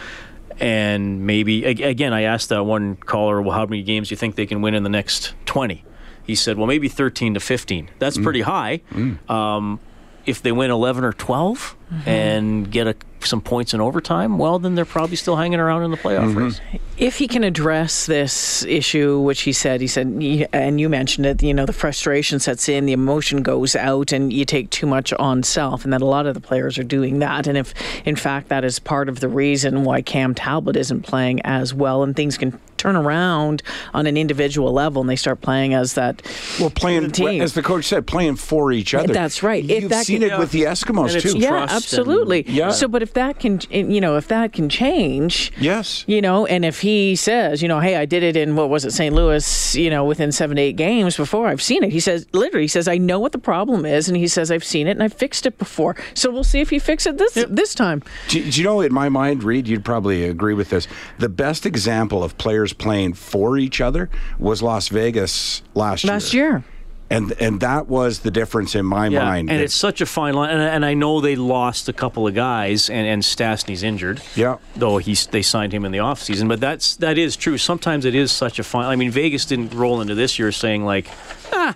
And 0.60 1.25
maybe 1.25 1.65
again, 1.65 2.13
I 2.13 2.21
asked 2.24 2.50
that 2.50 2.63
one 2.63 2.95
caller, 2.95 3.42
well, 3.42 3.57
how 3.57 3.65
many 3.65 3.81
games 3.81 4.10
do 4.10 4.13
you 4.13 4.18
think 4.18 4.36
they 4.36 4.45
can 4.45 4.62
win 4.62 4.75
in 4.75 4.83
the 4.83 4.89
next 4.89 5.33
twenty? 5.45 5.83
He 6.24 6.36
said, 6.36 6.57
well, 6.57 6.68
maybe 6.68 6.89
thirteen 6.89 7.33
to 7.33 7.39
fifteen. 7.39 7.89
That's 8.00 8.18
pretty 8.18 8.42
high. 8.42 8.81
Um, 9.27 9.80
if 10.25 10.42
they 10.42 10.52
win 10.52 10.72
11 10.72 11.04
or 11.04 11.14
12 11.14 11.75
mm-hmm. 11.92 12.10
and 12.10 12.72
get 12.72 12.88
a, 12.88 12.96
some 13.20 13.42
points 13.42 13.74
in 13.74 13.81
overtime, 13.81 14.38
well, 14.38 14.60
then 14.60 14.75
they're 14.75 14.86
probably 14.86 15.16
still 15.16 15.36
hanging 15.36 15.60
around 15.60 15.84
in 15.84 15.92
the 15.92 15.98
playoff 15.98 16.34
mm-hmm. 16.34 16.46
race. 16.46 16.62
if 16.98 17.18
he 17.18 17.28
can 17.28 17.44
address 17.44 18.06
this 18.06 18.64
issue, 18.66 19.20
which 19.20 19.42
he 19.42 19.52
said, 19.52 19.81
he 19.81 19.88
said, 19.88 20.08
and 20.54 20.80
you 20.80 20.90
mentioned 20.90 21.25
it, 21.25 21.44
you 21.44 21.54
know, 21.54 21.66
the 21.66 21.74
frustration 21.74 22.40
sets 22.40 22.70
in, 22.70 22.86
the 22.86 22.94
emotion 22.94 23.44
goes 23.44 23.75
out, 23.75 24.12
and 24.12 24.31
you 24.31 24.46
take 24.46 24.70
too 24.70 24.88
much 24.88 25.12
on 25.14 25.44
self, 25.44 25.84
and 25.84 25.94
that 25.94 26.02
a 26.02 26.06
lot 26.06 26.25
of 26.25 26.34
the 26.34 26.42
players 26.42 26.78
are 26.78 26.84
doing 26.84 27.20
that. 27.20 27.48
And 27.48 27.58
if, 27.58 27.74
in 28.06 28.16
fact, 28.16 28.50
that 28.50 28.64
is 28.64 28.80
part 28.80 29.10
of 29.10 29.20
the 29.20 29.30
reason 29.30 29.84
why 29.84 30.02
Cam 30.02 30.34
Talbot 30.34 30.75
isn't 30.75 31.02
playing 31.02 31.42
as 31.42 31.74
well, 31.74 32.04
and 32.04 32.16
things 32.16 32.38
can 32.38 32.60
turn 32.83 32.95
around 32.97 33.63
on 33.94 34.06
an 34.07 34.18
individual 34.18 34.74
level, 34.74 35.00
and 35.01 35.09
they 35.09 35.15
start 35.15 35.39
playing 35.41 35.74
as 35.74 35.94
that. 35.94 36.21
Well, 36.59 36.69
playing 36.69 37.12
team. 37.12 37.41
as 37.41 37.53
the 37.53 37.63
coach 37.63 37.85
said, 37.85 38.06
playing 38.06 38.35
for 38.35 38.71
each 38.74 38.94
other. 38.94 39.13
That's 39.13 39.41
right. 39.41 39.63
If 39.63 39.83
You've 39.83 39.89
that 39.89 40.06
seen 40.06 40.19
can- 40.21 40.31
it 40.31 40.38
with 40.39 40.51
the 40.51 40.63
Eskimos 40.63 41.19
too. 41.21 41.38
Yeah, 41.38 41.50
trust 41.50 41.74
and- 41.74 41.77
absolutely. 41.77 42.44
Yeah. 42.47 42.71
So, 42.71 42.88
but 42.89 43.01
if 43.01 43.13
that 43.13 43.39
can, 43.39 43.62
you 43.71 44.01
know, 44.01 44.18
if 44.18 44.27
that 44.27 44.51
can 44.51 44.67
change, 44.67 45.51
Yes. 45.60 46.03
you 46.08 46.22
know, 46.22 46.46
and 46.46 46.65
if 46.65 46.81
he 46.81 47.15
says, 47.15 47.62
you 47.62 47.67
know, 47.69 47.79
hey, 47.79 47.96
I 47.96 48.05
did 48.05 48.22
it 48.24 48.36
in 48.36 48.55
what 48.58 48.69
was 48.69 48.84
it, 48.84 48.91
St. 48.91 49.15
Louis, 49.15 49.75
you 49.75 49.89
know, 49.89 50.03
within 50.03 50.31
seven 50.34 50.58
to 50.58 50.62
eight 50.62 50.75
games 50.75 51.15
before, 51.15 51.48
I've 51.48 51.62
seen 51.62 51.84
it. 51.86 51.91
He 51.91 52.00
says, 52.01 52.27
literally, 52.34 52.65
he 52.65 52.67
says, 52.67 52.88
I 52.89 52.98
know 52.98 53.19
what 53.19 53.31
the 53.31 53.38
problem 53.38 53.86
is, 53.86 54.10
and 54.10 54.17
he 54.17 54.27
says, 54.27 54.51
I've 54.51 54.63
seen 54.65 54.88
it 54.88 54.91
and 54.91 55.03
I've 55.03 55.13
fixed 55.13 55.46
it 55.46 55.58
before. 55.58 55.96
So 56.15 56.29
we'll 56.31 56.43
see 56.43 56.60
if 56.60 56.69
he 56.69 56.79
fixes 56.79 57.13
it 57.13 57.17
this 57.17 57.46
this 57.50 57.74
time. 57.74 58.03
Do, 58.27 58.41
do 58.51 58.60
you 58.60 58.65
know, 58.65 58.81
in 58.81 58.93
my 58.93 59.08
mind, 59.10 59.43
Reed, 59.43 59.67
you'd 59.69 59.86
probably 59.86 60.25
agree 60.25 60.53
with 60.53 60.69
this. 60.69 60.88
The 61.19 61.29
best 61.29 61.65
example 61.65 62.24
of 62.24 62.38
players 62.38 62.73
playing 62.74 63.13
for 63.13 63.58
each 63.58 63.80
other 63.82 64.10
was 64.39 64.62
Las 64.62 64.88
Vegas 64.89 65.62
last 65.75 66.03
year. 66.03 66.13
Last 66.13 66.34
year, 66.34 66.63
And 67.10 67.34
and 67.39 67.60
that 67.60 67.88
was 67.88 68.20
the 68.20 68.32
difference 68.32 68.74
in 68.75 68.86
my 68.86 69.08
Yeah, 69.08 69.24
mind. 69.24 69.50
and 69.51 69.60
that- 69.60 69.63
it's 69.65 69.75
such 69.75 70.01
a 70.01 70.06
fine 70.06 70.34
line. 70.34 70.50
And, 70.50 70.62
and 70.62 70.86
I 70.86 70.94
know 70.96 71.22
they 71.22 71.36
lost 71.36 71.88
a 71.88 71.94
couple 71.94 72.25
of 72.27 72.34
guys, 72.34 72.89
and, 72.89 73.06
and 73.06 73.24
Stastny's 73.24 73.84
injured. 73.84 74.22
Yeah. 74.36 74.58
Though 74.75 74.98
he's 74.98 75.27
they 75.27 75.42
signed 75.44 75.74
him 75.74 75.86
in 75.86 75.92
the 75.92 76.00
offseason. 76.00 76.48
But 76.48 76.60
that's 76.60 76.96
that 76.98 77.18
is 77.18 77.36
true. 77.36 77.58
Sometimes 77.58 78.06
it 78.06 78.15
is 78.15 78.32
such 78.32 78.58
a 78.58 78.63
fine. 78.63 78.86
I 78.86 78.96
mean, 78.96 79.12
Vegas 79.12 79.46
didn't 79.46 79.74
roll 79.74 80.01
into 80.01 80.15
this 80.15 80.39
year 80.39 80.51
saying 80.51 80.86
like, 80.86 81.08
ah. 81.51 81.75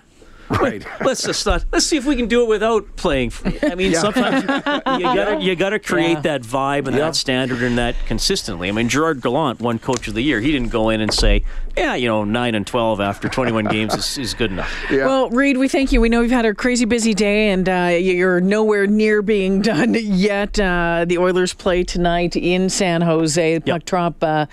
Right. 0.50 0.84
Let's 1.04 1.22
just 1.22 1.44
not. 1.46 1.64
Let's 1.72 1.86
see 1.86 1.96
if 1.96 2.04
we 2.06 2.16
can 2.16 2.26
do 2.26 2.42
it 2.42 2.48
without 2.48 2.96
playing. 2.96 3.32
I 3.62 3.74
mean, 3.74 3.94
sometimes 3.94 4.42
you, 4.44 4.48
you 4.96 5.02
gotta 5.14 5.40
you 5.40 5.56
gotta 5.56 5.78
create 5.78 6.12
Yeah. 6.18 6.20
that 6.20 6.42
vibe 6.42 6.86
and 6.86 6.96
Yeah. 6.96 7.06
that 7.06 7.16
standard 7.16 7.62
and 7.62 7.76
that 7.78 7.94
consistently. 8.06 8.68
I 8.68 8.72
mean, 8.72 8.88
Gerard 8.88 9.20
Gallant 9.20 9.60
won 9.60 9.78
Coach 9.78 10.08
of 10.08 10.14
the 10.14 10.22
Year. 10.22 10.40
He 10.40 10.52
didn't 10.52 10.70
go 10.70 10.88
in 10.90 11.00
and 11.00 11.12
say, 11.12 11.44
"Yeah, 11.76 11.94
you 11.94 12.08
know, 12.08 12.24
nine 12.24 12.54
and 12.54 12.66
twelve 12.66 13.00
after 13.00 13.28
twenty-one 13.28 13.66
games 13.66 13.94
is, 13.94 14.18
is 14.18 14.34
good 14.34 14.50
enough." 14.50 14.72
Yeah. 14.90 15.06
Well, 15.06 15.28
Reed, 15.30 15.58
we 15.58 15.68
thank 15.68 15.92
you. 15.92 16.00
We 16.00 16.08
know 16.08 16.22
you've 16.22 16.30
had 16.30 16.46
a 16.46 16.54
crazy 16.54 16.84
busy 16.86 17.12
day, 17.12 17.50
and 17.50 17.68
uh, 17.68 17.96
you're 17.98 18.40
nowhere 18.40 18.86
near 18.86 19.20
being 19.22 19.60
done 19.62 19.94
yet. 19.94 20.58
Uh, 20.58 21.04
the 21.06 21.18
Oilers 21.18 21.52
play 21.52 21.84
tonight 21.84 22.36
in 22.36 22.70
San 22.70 23.02
Jose. 23.02 23.60
Puck 23.60 23.84
drop. 23.84 24.22
Uh, 24.24 24.46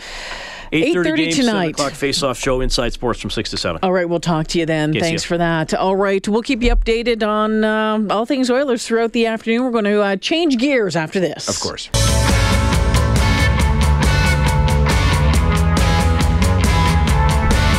8:30 0.71 0.93
8:30 0.95 1.35
tonight. 1.35 1.35
7 1.35 1.69
o'clock 1.69 1.93
face-off 1.93 2.37
show, 2.37 2.61
Inside 2.61 2.93
Sports 2.93 3.19
from 3.21 3.29
six 3.29 3.49
to 3.51 3.57
seven. 3.57 3.79
All 3.83 3.91
right, 3.93 4.07
we'll 4.07 4.19
talk 4.19 4.47
to 4.47 4.59
you 4.59 4.65
then. 4.65 4.93
Yes, 4.93 5.03
Thanks 5.03 5.23
yes. 5.23 5.25
for 5.25 5.37
that. 5.37 5.73
All 5.73 5.95
right, 5.95 6.25
we'll 6.27 6.41
keep 6.41 6.61
you 6.63 6.75
updated 6.75 7.27
on 7.27 7.63
um, 7.63 8.11
all 8.11 8.25
things 8.25 8.49
Oilers 8.49 8.85
throughout 8.87 9.11
the 9.13 9.25
afternoon. 9.27 9.63
We're 9.63 9.71
going 9.71 9.85
to 9.85 10.01
uh, 10.01 10.15
change 10.17 10.57
gears 10.57 10.95
after 10.95 11.19
this. 11.19 11.47
Of 11.49 11.59
course. 11.59 11.89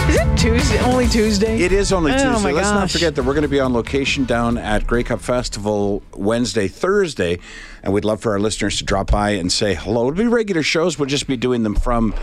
Is 0.08 0.14
it 0.20 0.38
Tuesday, 0.38 0.78
only 0.84 1.08
Tuesday. 1.08 1.58
It 1.60 1.72
is 1.72 1.92
only 1.92 2.12
Oh, 2.12 2.14
Tuesday. 2.16 2.44
my 2.44 2.52
Let's 2.52 2.70
not 2.70 2.90
forget 2.90 3.16
that 3.16 3.24
we're 3.24 3.34
going 3.34 3.42
to 3.42 3.48
be 3.48 3.58
on 3.58 3.72
location 3.72 4.24
down 4.24 4.56
at 4.56 4.86
Grey 4.86 5.02
Cup 5.02 5.20
Festival 5.20 6.00
Wednesday, 6.14 6.68
Thursday, 6.68 7.40
and 7.82 7.92
we'd 7.92 8.04
love 8.04 8.20
for 8.20 8.30
our 8.32 8.38
listeners 8.38 8.78
to 8.78 8.84
drop 8.84 9.10
by 9.10 9.30
and 9.30 9.50
say 9.50 9.74
hello. 9.74 10.02
It'll 10.08 10.16
be 10.16 10.26
regular 10.28 10.62
shows. 10.62 10.96
We'll 10.96 11.08
just 11.08 11.26
be 11.26 11.36
doing 11.36 11.64
them 11.64 11.74
from 11.74 12.14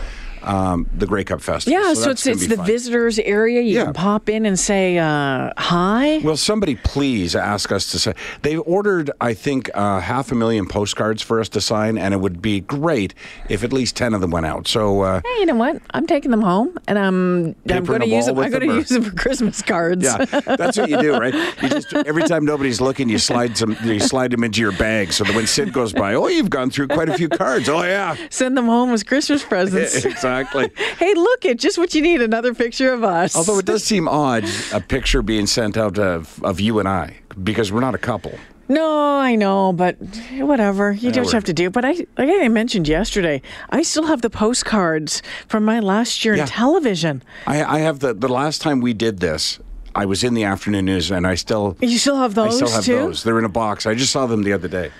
um, 0.44 0.86
the 0.96 1.06
Grey 1.06 1.24
Cup 1.24 1.40
Festival. 1.40 1.78
Yeah, 1.80 1.94
so, 1.94 2.06
that's 2.06 2.26
it's 2.26 2.42
it's 2.42 2.46
the 2.48 2.56
fun. 2.56 2.66
visitors 2.66 3.18
area. 3.18 3.60
You 3.60 3.74
Yeah. 3.76 3.84
can 3.84 3.94
pop 3.94 4.28
in 4.28 4.46
and 4.46 4.58
say 4.58 4.98
uh, 4.98 5.50
hi. 5.56 6.18
Will 6.24 6.36
somebody 6.36 6.76
please 6.76 7.34
ask 7.34 7.72
us 7.72 7.90
to 7.92 7.98
say? 7.98 8.14
They've 8.42 8.60
ordered, 8.64 9.10
I 9.20 9.34
think, 9.34 9.70
uh, 9.74 10.00
half 10.00 10.30
a 10.32 10.34
million 10.34 10.66
postcards 10.66 11.22
for 11.22 11.40
us 11.40 11.48
to 11.50 11.60
sign, 11.60 11.98
and 11.98 12.12
it 12.14 12.18
would 12.18 12.40
be 12.42 12.60
great 12.60 13.14
if 13.48 13.64
at 13.64 13.72
least 13.72 13.96
ten 13.96 14.14
of 14.14 14.20
them 14.20 14.30
went 14.30 14.46
out. 14.46 14.68
So, 14.68 15.00
uh, 15.02 15.20
Hey, 15.24 15.40
you 15.40 15.46
know 15.46 15.54
what? 15.54 15.80
I'm 15.92 16.06
taking 16.06 16.30
them 16.30 16.42
home, 16.42 16.76
and 16.86 16.98
I'm 16.98 17.54
I'm 17.70 17.84
going 17.84 18.00
to 18.00 18.08
use 18.08 18.26
them. 18.26 18.38
I'm 18.38 18.50
going 18.50 18.68
to 18.68 18.74
use 18.74 18.88
them 18.88 19.02
for 19.02 19.14
Christmas 19.14 19.62
cards. 19.62 20.04
yeah, 20.04 20.24
that's 20.24 20.76
what 20.78 20.88
you 20.90 21.00
do, 21.00 21.16
right? 21.16 21.34
You 21.62 21.68
just 21.68 21.92
every 21.94 22.24
time 22.24 22.44
nobody's 22.44 22.80
looking, 22.80 23.08
you 23.08 23.18
slide 23.18 23.56
some, 23.56 23.76
you 23.84 24.00
slide 24.00 24.30
them 24.32 24.44
into 24.44 24.60
your 24.60 24.72
bag, 24.72 25.12
so 25.12 25.24
that 25.24 25.34
when 25.34 25.46
Sid 25.46 25.72
goes 25.72 25.92
by, 25.92 26.14
oh, 26.14 26.28
you've 26.28 26.50
gone 26.50 26.70
through 26.70 26.88
quite 26.88 27.08
a 27.08 27.14
few 27.16 27.28
cards. 27.28 27.68
Oh 27.68 27.82
yeah, 27.82 28.16
Send 28.30 28.56
them 28.56 28.66
home 28.66 28.90
as 28.92 29.02
Christmas 29.02 29.44
presents. 29.44 29.94
exactly. 30.04 30.33
hey, 30.98 31.14
look 31.14 31.44
at 31.46 31.58
just 31.58 31.78
what 31.78 31.94
you 31.94 32.02
need. 32.02 32.20
Another 32.22 32.54
picture 32.54 32.92
of 32.92 33.02
us. 33.04 33.36
Although 33.36 33.58
it 33.58 33.66
does 33.66 33.84
seem 33.92 34.08
odd, 34.08 34.44
a 34.72 34.80
picture 34.80 35.22
being 35.22 35.46
sent 35.46 35.76
out 35.76 35.98
of, 35.98 36.42
of 36.42 36.60
you 36.60 36.78
and 36.78 36.88
I, 36.88 37.16
because 37.42 37.70
we're 37.72 37.80
not 37.80 37.94
a 37.94 37.98
couple. 37.98 38.36
No, 38.66 39.18
I 39.18 39.34
know, 39.34 39.74
but 39.74 39.96
whatever. 40.38 40.92
You 40.92 41.10
we're- 41.10 41.30
have 41.32 41.44
to 41.44 41.52
do. 41.52 41.68
But 41.68 41.84
I, 41.84 41.90
like 42.16 42.30
I 42.30 42.48
mentioned 42.48 42.88
yesterday, 42.88 43.42
I 43.68 43.82
still 43.82 44.06
have 44.06 44.22
the 44.22 44.30
postcards 44.30 45.22
from 45.48 45.64
my 45.66 45.80
last 45.80 46.24
year 46.24 46.34
Yeah. 46.34 46.42
in 46.44 46.48
television. 46.48 47.22
I, 47.46 47.62
I 47.62 47.78
have 47.80 47.98
the 47.98 48.14
the 48.14 48.28
last 48.28 48.62
time 48.62 48.80
we 48.80 48.94
did 48.94 49.20
this, 49.20 49.60
I 49.94 50.06
was 50.06 50.24
in 50.24 50.32
the 50.32 50.44
afternoon 50.44 50.86
news, 50.86 51.10
and 51.10 51.26
I 51.26 51.34
still 51.34 51.76
You 51.82 51.98
still 51.98 52.16
have 52.16 52.34
those 52.34 52.54
I 52.62 52.66
still 52.66 52.74
have 52.76 52.84
too. 52.84 52.94
those. 52.96 53.22
They're 53.22 53.38
in 53.38 53.44
a 53.44 53.50
box. 53.50 53.84
I 53.84 53.94
just 53.94 54.12
saw 54.12 54.24
them 54.26 54.44
the 54.44 54.54
other 54.54 54.68
day. 54.68 54.90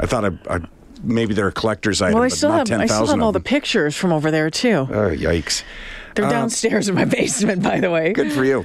I 0.00 0.06
thought 0.06 0.24
I, 0.24 0.30
I 0.48 0.60
maybe 1.02 1.34
they're 1.34 1.48
a 1.48 1.52
collector's 1.52 2.00
item, 2.02 2.14
Well, 2.14 2.24
I 2.24 2.28
still 2.28 2.52
have 2.52 2.66
ten 2.66 2.80
I 2.80 2.86
still 2.86 3.06
have 3.06 3.22
all 3.22 3.32
the 3.32 3.40
pictures 3.40 3.96
from 3.96 4.12
over 4.12 4.30
there 4.30 4.50
too. 4.50 4.88
Oh, 4.90 5.10
yikes! 5.10 5.62
They're 6.14 6.28
downstairs 6.28 6.88
in 6.88 6.94
my 6.94 7.04
basement, 7.18 7.62
by 7.62 7.80
the 7.80 7.90
way. 7.90 8.12
Good 8.12 8.32
for 8.32 8.44
you. 8.44 8.64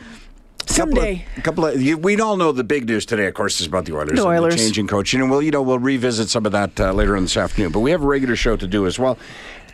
Someday. 0.65 1.25
Couple 1.41 1.65
of, 1.65 1.73
couple 1.75 1.93
of 1.95 2.03
we 2.03 2.19
all 2.19 2.35
know 2.35 2.51
the 2.51 2.63
big 2.63 2.87
news 2.87 3.05
today, 3.05 3.27
of 3.27 3.33
course, 3.33 3.61
is 3.61 3.67
about 3.67 3.85
the 3.85 3.95
Oilers. 3.95 4.19
The 4.19 4.27
and 4.27 4.39
Oilers. 4.39 4.55
changing 4.57 4.87
coaching, 4.87 5.21
and 5.21 5.31
we'll 5.31 5.41
you 5.41 5.51
know 5.51 5.61
we'll 5.61 5.79
revisit 5.79 6.29
some 6.29 6.45
of 6.45 6.51
that 6.51 6.79
uh, 6.79 6.91
later 6.91 7.15
on 7.15 7.23
this 7.23 7.37
afternoon. 7.37 7.71
But 7.71 7.79
we 7.79 7.91
have 7.91 8.03
a 8.03 8.07
regular 8.07 8.35
show 8.35 8.57
to 8.57 8.67
do 8.67 8.85
as 8.85 8.99
well. 8.99 9.17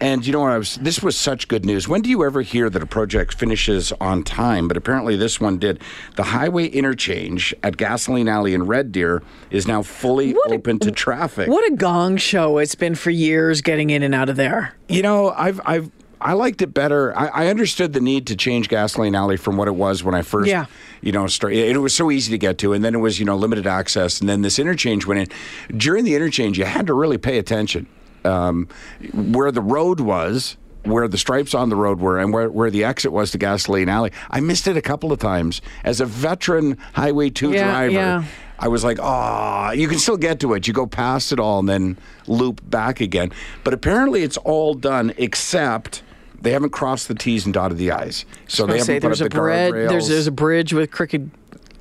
And 0.03 0.25
you 0.25 0.33
know 0.33 0.41
what? 0.41 0.51
I 0.51 0.57
was. 0.57 0.75
This 0.75 1.01
was 1.01 1.15
such 1.17 1.48
good 1.48 1.63
news. 1.65 1.88
When 1.88 2.01
do 2.01 2.10
you 2.10 2.25
ever 2.25 2.41
hear 2.41 2.69
that 2.69 2.83
a 2.83 2.86
project 2.86 3.33
finishes 3.36 3.93
on 4.01 4.24
time? 4.24 4.67
But 4.67 4.75
apparently, 4.75 5.15
this 5.15 5.39
one 5.39 5.57
did. 5.60 5.79
The 6.17 6.24
highway 6.24 6.67
interchange 6.67 7.55
at 7.63 7.77
Gasoline 7.77 8.27
Alley 8.27 8.53
in 8.53 8.63
Red 8.67 8.91
Deer 8.91 9.24
is 9.50 9.65
now 9.65 9.81
fully 9.81 10.33
What 10.33 10.51
a- 10.51 10.55
open 10.55 10.79
to 10.79 10.91
traffic. 10.91 11.48
What 11.48 11.65
a 11.72 11.75
gong 11.77 12.17
show 12.17 12.57
it's 12.57 12.75
been 12.75 12.95
for 12.95 13.12
years 13.12 13.62
getting 13.62 13.91
in 13.91 14.03
and 14.03 14.13
out 14.13 14.27
of 14.27 14.36
there. 14.36 14.75
You 14.89 15.03
know, 15.03 15.29
I've 15.31 15.62
I've 15.65 15.89
I 16.19 16.33
liked 16.33 16.62
it 16.62 16.74
better. 16.74 17.17
I, 17.17 17.27
I 17.27 17.48
understood 17.48 17.93
the 17.93 18.01
need 18.01 18.27
to 18.27 18.36
change 18.36 18.67
Gasoline 18.67 19.15
Alley 19.15 19.38
from 19.38 19.55
what 19.55 19.69
it 19.69 19.75
was 19.75 20.03
when 20.03 20.15
I 20.15 20.22
first, 20.22 20.50
Yeah. 20.50 20.65
you 21.01 21.12
know, 21.13 21.27
started. 21.27 21.57
It 21.60 21.77
was 21.77 21.93
so 21.95 22.12
easy 22.12 22.29
to 22.31 22.38
get 22.38 22.57
to, 22.60 22.74
and 22.74 22.83
then 22.83 22.93
it 22.93 23.00
was 23.00 23.19
you 23.19 23.25
know 23.25 23.38
limited 23.38 23.67
access, 23.67 24.19
and 24.19 24.27
then 24.27 24.41
this 24.41 24.60
interchange 24.60 25.05
went 25.05 25.22
in. 25.69 25.77
During 25.77 26.03
the 26.03 26.13
interchange, 26.15 26.57
you 26.57 26.65
had 26.65 26.88
to 26.88 26.93
really 26.93 27.17
pay 27.17 27.38
attention 27.38 27.88
um, 28.25 28.68
where 29.13 29.51
the 29.51 29.62
road 29.62 30.00
was. 30.00 30.58
Where 30.86 31.08
the 31.08 31.18
stripes 31.18 31.53
on 31.53 31.70
the 31.70 31.77
road 31.77 32.01
were 32.01 32.20
and 32.20 32.34
where, 32.34 32.50
where 32.50 32.70
the 32.70 32.84
exit 32.84 33.13
was 33.13 33.32
to 33.32 33.38
Gasoline 33.38 33.88
Alley. 33.88 34.12
I 34.30 34.42
missed 34.42 34.68
it 34.68 34.75
a 34.75 34.82
couple 34.82 35.13
of 35.13 35.20
times. 35.20 35.62
As 35.86 36.01
a 36.01 36.06
veteran 36.06 36.77
Highway 36.92 37.30
2 37.30 37.53
Yeah, 37.53 37.63
driver, 37.63 37.94
yeah. 37.94 38.25
I 38.60 38.68
was 38.68 38.84
like, 38.84 38.98
oh, 39.01 39.72
you 39.72 39.88
can 39.88 39.98
still 39.98 40.18
get 40.18 40.42
to 40.42 40.53
it. 40.56 40.68
You 40.68 40.74
go 40.74 40.86
past 40.86 41.32
it 41.32 41.39
all 41.39 41.60
and 41.60 41.70
then 41.70 41.98
loop 42.27 42.70
back 42.70 43.00
again. 43.00 43.32
But 43.63 43.74
apparently 43.74 44.24
it's 44.24 44.36
all 44.36 44.74
done 44.74 45.13
except 45.18 46.03
they 46.42 46.51
haven't 46.51 46.72
crossed 46.72 47.08
the 47.08 47.15
T's 47.15 47.46
and 47.46 47.53
dotted 47.53 47.77
the 47.77 47.92
I's. 47.92 48.25
So 48.50 48.65
they 48.65 48.74
haven't 48.74 48.86
say 48.86 48.96
put 49.00 49.08
there's 49.08 49.22
up 49.22 49.27
a 49.27 49.30
the 49.30 49.39
guardrails. 49.39 49.89
There's 49.89 50.08
there's 50.10 50.27
a 50.27 50.32
bridge 50.32 50.74
with 50.74 50.92
crooked. 50.92 51.32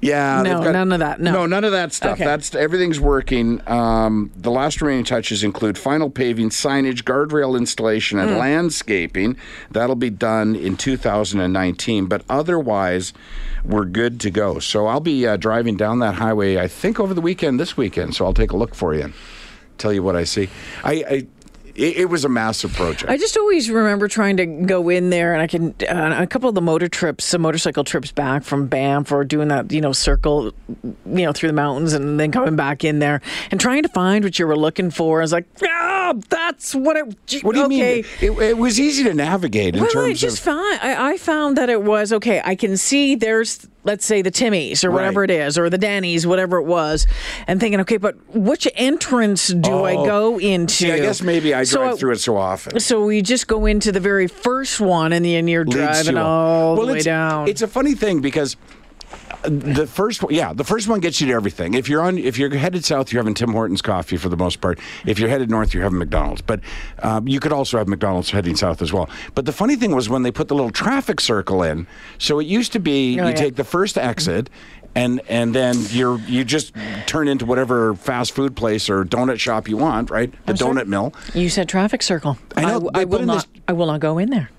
Yeah, 0.03 0.43
No, 0.43 0.65
they've 0.65 0.73
none 0.73 0.91
of 0.91 0.99
that, 0.99 1.21
no. 1.21 1.33
no. 1.33 1.47
none 1.47 1.63
of 1.63 1.71
that 1.71 1.93
stuff. 1.93 2.15
Okay. 2.15 2.25
That's 2.25 2.55
everything's 2.57 2.99
working. 2.99 3.63
Um, 3.69 4.33
the 4.37 4.51
last 4.51 4.83
remaining 4.83 5.05
touches 5.05 5.45
include 5.45 5.79
final 5.79 6.11
paving, 6.11 6.51
signage, 6.51 7.05
guardrail 7.05 7.57
installation, 7.57 8.19
and 8.19 8.37
landscaping. 8.37 9.37
That'll 9.71 9.95
be 9.95 10.11
done 10.11 10.57
in 10.57 10.77
2019. 10.77 12.07
But 12.07 12.25
otherwise, 12.29 13.13
we're 13.65 13.85
good 13.85 14.19
to 14.21 14.31
go. 14.33 14.59
So 14.59 14.87
I'll 14.89 14.99
be 15.01 15.25
uh, 15.25 15.37
driving 15.37 15.77
down 15.77 16.01
that 16.01 16.17
highway. 16.17 16.59
I 16.59 16.67
think 16.67 16.99
over 16.99 17.15
the 17.15 17.21
weekend, 17.21 17.61
this 17.61 17.77
weekend. 17.77 18.17
So 18.17 18.25
I'll 18.25 18.35
take 18.35 18.51
a 18.51 18.57
look 18.57 18.75
for 18.75 18.95
you 18.95 19.03
and 19.05 19.15
tell 19.79 19.93
you 19.93 20.03
what 20.03 20.17
I 20.17 20.25
see. 20.25 20.49
I. 20.85 20.93
I 21.09 21.27
it, 21.75 21.97
it 21.99 22.05
was 22.07 22.25
a 22.25 22.29
massive 22.29 22.73
project. 22.75 23.11
I 23.11 23.17
just 23.17 23.37
always 23.37 23.71
remember 23.71 24.09
trying 24.09 24.37
to 24.39 24.47
go 24.47 24.89
in 24.89 25.11
there, 25.11 25.33
and 25.33 25.43
I 25.43 25.47
can 25.47 25.75
uh, 25.89 26.17
a 26.19 26.27
couple 26.27 26.49
of 26.49 26.55
the 26.55 26.61
motor 26.61 26.89
trips, 26.89 27.31
the 27.31 27.39
motorcycle 27.39 27.85
trips 27.85 28.13
back 28.13 28.45
from 28.45 28.67
Banff, 28.67 29.13
or 29.13 29.25
doing 29.25 29.49
that 29.49 29.73
you 29.73 29.81
know 29.81 29.93
circle, 29.93 30.53
you 30.83 30.95
know 31.05 31.33
through 31.33 31.49
the 31.49 31.55
mountains, 31.55 31.93
and 31.93 32.19
then 32.19 32.33
coming 32.33 32.57
back 32.57 32.85
in 32.85 32.99
there 32.99 33.21
and 33.51 33.61
trying 33.61 33.83
to 33.83 33.89
find 33.91 34.25
what 34.25 34.39
you 34.39 34.47
were 34.47 34.57
looking 34.57 34.91
for. 34.91 35.21
I 35.21 35.25
was 35.25 35.33
like, 35.33 35.47
ah, 35.63 36.15
that's 36.29 36.75
what 36.75 36.97
it. 36.97 37.45
what 37.45 37.55
do 37.55 37.61
you 37.61 37.67
okay. 37.67 38.03
mean? 38.03 38.05
It, 38.21 38.31
it 38.43 38.59
was 38.59 38.79
easy 38.79 39.05
to 39.05 39.15
navigate 39.15 39.77
in 39.77 39.83
Well, 39.83 39.99
I 39.99 40.13
just 40.13 40.39
of. 40.39 40.45
found 40.45 40.81
I, 40.83 41.13
I 41.13 41.17
found 41.17 41.57
that 41.57 41.71
it 41.71 41.83
was 41.83 42.13
okay. 42.13 42.41
I 42.45 42.55
can 42.55 42.77
see 42.77 43.15
there's 43.15 43.67
let's 43.85 44.05
say 44.07 44.23
the 44.23 44.31
Timmys 44.31 44.85
or 44.85 44.91
whatever 44.91 45.21
Right. 45.23 45.31
it 45.31 45.41
is, 45.47 45.59
or 45.59 45.69
the 45.69 45.79
Dannies, 45.79 46.25
whatever 46.27 46.59
it 46.59 46.65
was, 46.65 47.07
and 47.47 47.59
thinking, 47.61 47.81
okay, 47.81 47.97
but 47.97 48.17
which 48.35 48.69
entrance 48.77 49.49
do 49.49 49.85
I 49.85 49.95
Oh. 49.97 50.05
go 50.07 50.39
into? 50.39 50.73
See, 50.75 50.93
I 50.93 50.99
guess 51.01 51.23
maybe 51.23 51.53
I 51.55 51.65
So 51.65 51.79
drive 51.79 51.95
I- 51.95 51.97
through 51.97 52.13
it 52.13 52.21
so 52.21 52.37
often. 52.37 52.79
So 52.81 53.05
we 53.05 53.23
just 53.23 53.47
go 53.49 53.67
into 53.67 53.91
the 53.93 54.01
very 54.01 54.27
first 54.29 54.81
one, 54.81 55.13
and 55.13 55.25
then 55.25 55.49
you're 55.49 55.65
leads 55.65 55.77
driving 55.77 56.17
all 56.19 56.77
Well, 56.77 56.87
the 56.87 56.93
way 56.95 57.01
down. 57.01 57.49
It's 57.49 57.63
a 57.63 57.69
funny 57.69 57.95
thing 57.95 58.21
because 58.21 58.57
the 59.45 59.87
first 59.87 60.23
one, 60.23 60.33
yeah, 60.35 60.53
the 60.53 60.65
first 60.65 60.89
one 60.89 61.01
gets 61.01 61.21
you 61.21 61.27
to 61.29 61.33
everything. 61.33 61.75
If 61.75 61.89
you're 61.89 62.03
on, 62.03 62.19
if 62.19 62.39
you're 62.39 62.55
headed 62.57 62.85
south, 62.85 63.13
you're 63.13 63.21
having 63.23 63.35
Tim 63.35 63.53
Hortons 63.53 63.83
coffee 63.83 64.17
for 64.17 64.29
the 64.29 64.37
most 64.37 64.61
part. 64.61 64.79
If 65.07 65.19
you're 65.19 65.29
headed 65.29 65.51
north, 65.51 65.75
you're 65.75 65.83
having 65.83 65.99
McDonald's. 65.99 66.43
But 66.43 66.61
um, 67.03 67.27
you 67.29 67.41
could 67.41 67.53
also 67.53 67.79
have 67.79 67.89
McDonald's 67.89 68.31
heading 68.31 68.57
south 68.57 68.83
as 68.83 68.93
well. 68.93 69.09
But 69.35 69.45
the 69.47 69.53
funny 69.53 69.77
thing 69.77 69.95
was 69.95 70.09
when 70.09 70.23
they 70.23 70.31
put 70.31 70.49
the 70.49 70.55
little 70.55 70.71
traffic 70.71 71.21
circle 71.21 71.63
in. 71.63 71.87
So 72.19 72.39
it 72.39 72.47
used 72.47 72.73
to 72.73 72.79
be 72.81 73.19
Oh, 73.21 73.25
you 73.25 73.31
yeah. 73.31 73.35
take 73.37 73.57
the 73.57 73.65
first 73.65 73.99
exit. 73.99 74.49
And 74.95 75.23
and 75.31 75.55
then 75.55 75.77
you're 75.89 76.19
you 76.21 76.45
just 76.45 76.75
turn 77.07 77.27
into 77.27 77.47
whatever 77.47 77.95
fast 77.95 78.33
food 78.33 78.55
place 78.55 78.91
or 78.91 79.05
donut 79.07 79.41
shop 79.41 79.67
you 79.67 79.79
want, 79.79 80.11
right? 80.11 80.31
The 80.45 80.55
sorry? 80.55 80.75
donut 80.75 80.87
mill. 80.87 81.15
you 81.33 81.49
said 81.49 81.67
traffic 81.67 82.03
circle. 82.03 82.37
I 82.59 82.61
know, 82.67 82.91
I, 82.93 82.99
they 82.99 83.05
will 83.07 83.23
not. 83.23 83.47
this- 83.51 83.63
I 83.67 83.73
will 83.73 83.87
not 83.87 84.01
go 84.01 84.19
in 84.19 84.29
there. 84.29 84.51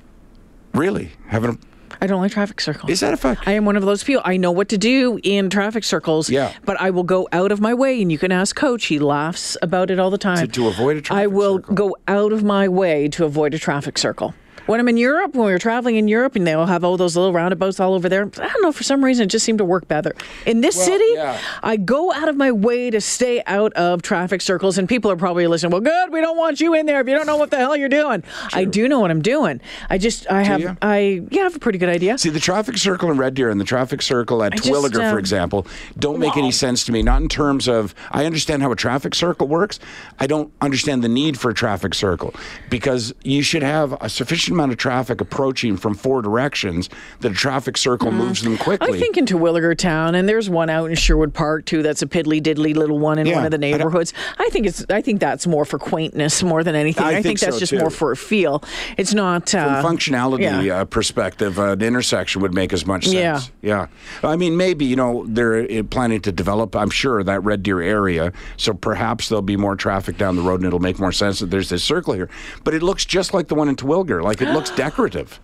Really? 0.74 1.12
Having 1.28 1.60
I 2.02 2.08
don't 2.08 2.22
like 2.22 2.32
traffic 2.32 2.60
circles. 2.62 2.90
Is 2.92 3.00
that 3.02 3.14
a 3.14 3.18
fact? 3.18 3.48
I 3.48 3.52
am 3.52 3.66
one 3.66 3.76
of 3.76 3.84
those 3.84 4.04
people. 4.04 4.22
I 4.26 4.38
know 4.38 4.52
what 4.52 4.70
to 4.70 4.78
do 4.78 5.20
in 5.24 5.50
traffic 5.50 5.84
circles. 5.84 6.30
Yeah. 6.30 6.54
But 6.66 6.80
I 6.82 6.90
will 6.90 7.04
go 7.04 7.28
out 7.32 7.52
of 7.52 7.60
my 7.62 7.74
way, 7.74 8.02
and 8.02 8.12
you 8.12 8.18
can 8.18 8.32
ask 8.32 8.56
Coach. 8.56 8.86
He 8.86 9.00
laughs 9.00 9.58
about 9.62 9.90
it 9.92 10.00
all 10.00 10.10
the 10.10 10.18
time. 10.18 10.48
To- 10.48 10.54
to 10.54 10.68
avoid 10.68 10.96
a 10.98 11.00
I 11.00 11.02
traffic 11.02 11.24
I 11.24 11.28
will 11.28 11.58
circle. 11.60 11.76
go 11.76 11.98
out 12.08 12.34
of 12.34 12.44
my 12.44 12.68
way 12.68 13.08
to 13.10 13.26
avoid 13.26 13.54
a 13.54 13.60
traffic 13.60 13.98
circle. 13.98 14.34
When 14.66 14.80
I'm 14.80 14.88
in 14.88 14.98
Europe, 14.98 15.36
when 15.36 15.46
we 15.46 15.52
were 15.52 15.60
traveling 15.60 15.98
in 15.98 16.08
Europe, 16.08 16.36
and 16.36 16.48
they'll 16.48 16.66
have 16.66 16.84
all 16.84 16.96
those 16.96 17.18
little 17.18 17.34
roundabouts 17.34 17.80
all 17.80 17.94
over 17.94 18.08
there, 18.08 18.24
I 18.24 18.48
don't 18.48 18.62
know, 18.62 18.72
for 18.72 18.84
some 18.84 19.04
reason, 19.04 19.26
it 19.26 19.28
just 19.28 19.46
seemed 19.46 19.58
to 19.58 19.66
work 19.66 19.88
better. 19.88 20.16
In 20.46 20.62
this 20.62 20.78
Well, 20.78 20.86
city, 20.86 21.12
yeah. 21.16 21.38
I 21.62 21.76
go 21.76 22.14
out 22.14 22.30
of 22.30 22.38
my 22.38 22.52
way 22.52 22.90
to 22.90 23.02
stay 23.02 23.44
out 23.46 23.74
of 23.74 24.02
traffic 24.02 24.42
circles, 24.42 24.78
and 24.78 24.88
people 24.88 25.12
are 25.12 25.18
probably 25.18 25.48
listening, 25.48 25.72
well, 25.72 25.82
good, 25.82 26.14
we 26.14 26.22
don't 26.22 26.38
want 26.38 26.62
you 26.62 26.74
in 26.74 26.86
there 26.86 27.02
if 27.02 27.08
you 27.08 27.14
don't 27.14 27.26
know 27.26 27.36
what 27.36 27.52
the 27.52 27.58
hell 27.58 27.76
you're 27.76 27.90
doing. 27.90 28.24
I 28.54 28.64
do 28.64 28.88
know 28.88 29.00
what 29.00 29.12
I'm 29.12 29.22
doing. 29.22 29.60
I 29.90 29.98
just, 29.98 30.32
I 30.32 30.44
have, 30.44 30.62
you? 30.62 30.78
I, 30.82 31.24
yeah, 31.30 31.42
I 31.42 31.44
have 31.44 31.56
a 31.56 31.60
pretty 31.60 31.78
good 31.78 31.90
idea. 31.90 32.18
See, 32.18 32.30
the 32.30 32.40
traffic 32.40 32.78
circle 32.78 33.12
in 33.12 33.18
Red 33.18 33.34
Deer 33.34 33.50
and 33.50 33.60
the 33.60 33.66
traffic 33.66 34.02
circle 34.02 34.44
at 34.44 34.54
I 34.54 34.56
just, 34.58 34.70
Terwillegar, 34.70 35.10
for 35.10 35.14
um, 35.14 35.18
example, 35.18 35.68
don't 36.00 36.20
make 36.20 36.38
any 36.38 36.52
sense 36.52 36.86
to 36.86 36.92
me. 36.94 37.02
Not 37.02 37.22
in 37.22 37.28
terms 37.28 37.68
of, 37.68 37.94
I 38.12 38.26
understand 38.26 38.62
how 38.62 38.72
a 38.72 38.76
traffic 38.78 39.14
circle 39.14 39.48
works. 39.48 39.80
I 40.20 40.28
don't 40.28 40.54
understand 40.62 41.04
the 41.04 41.10
need 41.10 41.38
for 41.38 41.50
a 41.52 41.54
traffic 41.54 41.94
circle 41.94 42.34
because 42.70 43.14
you 43.24 43.44
should 43.44 43.64
have 43.64 43.98
a 44.02 44.10
sufficient 44.10 44.53
amount 44.54 44.72
of 44.72 44.78
traffic 44.78 45.22
approaching 45.22 45.78
from 45.78 45.96
four 45.96 46.22
directions 46.22 46.90
that 47.22 47.32
a 47.32 47.36
traffic 47.36 47.78
circle 47.78 48.12
moves 48.12 48.42
them 48.42 48.58
quickly. 48.58 48.98
I 48.98 49.00
think 49.00 49.18
into 49.18 49.38
Terwillegar 49.38 49.78
Town, 49.78 50.16
and 50.16 50.28
there's 50.30 50.50
one 50.50 50.70
out 50.70 50.90
in 50.90 50.96
Sherwood 50.96 51.34
Park 51.34 51.66
too. 51.66 51.82
That's 51.82 52.02
a 52.02 52.08
piddly 52.08 52.42
diddly 52.42 52.76
little 52.76 53.00
one 53.00 53.20
in 53.20 53.28
Yeah, 53.28 53.36
one 53.36 53.46
of 53.46 53.52
the 53.52 53.58
neighborhoods. 53.58 54.14
I, 54.38 54.50
think 54.50 54.68
it's. 54.68 54.86
I 54.90 55.02
think 55.02 55.20
that's 55.20 55.48
more 55.48 55.66
for 55.66 55.80
quaintness 55.80 56.44
more 56.44 56.64
than 56.64 56.76
anything. 56.76 57.04
I 57.04 57.18
I, 57.18 57.22
think 57.22 57.40
that's 57.40 57.56
so, 57.56 57.60
just 57.60 57.72
too. 57.72 57.80
more 57.80 57.90
for 57.90 58.12
a 58.12 58.18
feel. 58.18 58.64
It's 58.98 59.14
not 59.14 59.54
uh, 59.54 59.82
From 59.82 59.98
functionality 59.98 60.66
yeah. 60.66 60.82
uh, 60.82 60.86
perspective, 60.86 61.60
uh, 61.60 61.72
an 61.72 61.82
intersection 61.82 62.42
would 62.42 62.54
make 62.54 62.74
as 62.74 62.86
much 62.86 63.06
sense. 63.06 63.52
Yeah. 63.62 63.88
Yeah. 64.22 64.30
I 64.30 64.36
mean, 64.36 64.58
maybe, 64.58 64.86
you 64.86 64.96
know, 64.96 65.26
they're 65.28 65.64
uh, 65.64 65.84
planning 65.84 66.22
to 66.22 66.32
develop, 66.32 66.76
I'm 66.76 66.90
sure, 66.90 67.24
that 67.24 67.44
Red 67.44 67.64
Deer 67.64 67.82
area. 67.82 68.34
So 68.58 68.74
perhaps 68.74 69.30
there'll 69.30 69.42
be 69.42 69.58
more 69.58 69.76
traffic 69.76 70.18
down 70.18 70.36
the 70.36 70.42
road 70.42 70.60
and 70.60 70.68
it'll 70.68 70.80
make 70.80 71.00
more 71.00 71.12
sense 71.12 71.40
that 71.40 71.50
there's 71.50 71.70
this 71.70 71.84
circle 71.84 72.14
here. 72.14 72.30
But 72.64 72.74
it 72.74 72.84
looks 72.84 73.06
just 73.06 73.34
like 73.34 73.48
the 73.48 73.56
one 73.56 73.70
in 73.70 73.76
Terwillegar. 73.76 74.24
Like 74.24 74.42
it 74.44 74.54
looks 74.54 74.70
decorative. 74.76 75.40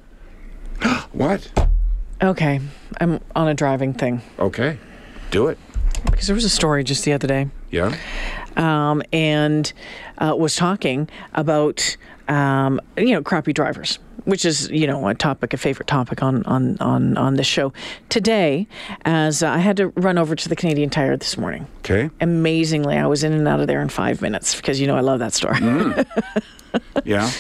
what? 1.12 1.50
Okay, 2.22 2.60
I'm 3.00 3.20
on 3.36 3.48
a 3.48 3.54
driving 3.54 3.94
thing 3.94 4.22
Okay, 4.38 4.78
do 5.32 5.48
it. 5.48 5.58
because 6.06 6.28
there 6.28 6.36
was 6.36 6.44
a 6.46 6.50
story 6.50 6.84
just 6.84 7.06
the 7.06 7.14
other 7.14 7.28
day, 7.28 7.48
Yeah. 7.72 7.96
um, 8.58 9.02
and 9.14 9.72
uh, 10.18 10.36
was 10.38 10.56
talking 10.56 11.10
about 11.34 11.96
um, 12.28 12.82
you 12.98 13.14
know 13.14 13.22
crappy 13.24 13.54
drivers, 13.54 14.00
which 14.26 14.44
is 14.44 14.70
you 14.70 14.86
know 14.86 15.08
a 15.08 15.16
topic, 15.16 15.54
a 15.54 15.58
favorite 15.58 15.88
topic 15.88 16.22
on 16.22 16.44
on 16.44 16.78
on 16.82 17.16
on 17.18 17.36
this 17.36 17.48
show 17.48 17.72
today. 18.10 18.68
As 19.06 19.42
I 19.42 19.60
had 19.60 19.78
to 19.78 19.88
run 19.96 20.18
over 20.18 20.36
to 20.36 20.50
the 20.50 20.56
Canadian 20.58 20.90
Tire 20.90 21.16
this 21.16 21.38
morning. 21.38 21.68
Okay. 21.80 22.10
Amazingly, 22.20 22.98
I 22.98 23.08
was 23.08 23.24
in 23.24 23.32
and 23.32 23.48
out 23.48 23.62
of 23.62 23.68
there 23.68 23.82
in 23.82 23.88
five 23.90 24.22
minutes 24.22 24.56
because 24.58 24.80
you 24.82 24.88
know 24.88 24.98
I 24.98 25.02
love 25.02 25.20
that 25.20 25.34
store. 25.34 25.56
Yeah. 27.06 27.32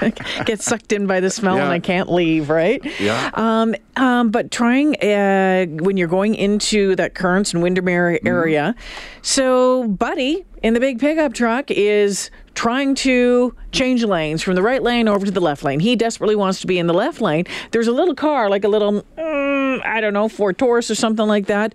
Get 0.44 0.60
sucked 0.60 0.92
in 0.92 1.06
by 1.06 1.20
the 1.20 1.30
smell 1.30 1.56
and 1.56 1.72
I 1.72 1.78
can't 1.78 2.10
leave, 2.12 2.50
right? 2.50 2.84
Yeah. 3.00 3.30
Um, 3.34 3.74
um, 3.96 4.30
but 4.30 4.50
trying 4.50 4.96
uh, 4.96 5.66
when 5.82 5.96
you're 5.96 6.08
going 6.08 6.34
into 6.34 6.94
that 6.96 7.14
Currents 7.14 7.52
and 7.54 7.62
Windermere 7.62 8.04
Mm-hmm. 8.04 8.26
area. 8.26 8.74
So, 9.22 9.88
Buddy 9.88 10.44
in 10.62 10.74
the 10.74 10.80
big 10.80 10.98
pickup 10.98 11.32
truck 11.34 11.70
is 11.70 12.30
trying 12.54 12.94
to 12.94 13.54
change 13.72 14.04
lanes 14.04 14.42
from 14.42 14.54
the 14.54 14.62
right 14.62 14.82
lane 14.82 15.08
over 15.08 15.24
to 15.26 15.32
the 15.32 15.40
left 15.40 15.62
lane. 15.64 15.80
He 15.80 15.96
desperately 15.96 16.36
wants 16.36 16.60
to 16.60 16.66
be 16.66 16.78
in 16.78 16.86
the 16.86 16.94
left 16.94 17.20
lane. 17.20 17.44
There's 17.70 17.86
a 17.88 17.92
little 17.92 18.14
car, 18.14 18.48
like 18.48 18.64
a 18.64 18.68
little, 18.68 19.02
mm, 19.18 19.43
I 19.84 20.00
don't 20.00 20.12
know, 20.12 20.28
Ford 20.28 20.58
Taurus 20.58 20.90
or 20.90 20.94
something 20.94 21.26
like 21.26 21.46
that, 21.46 21.74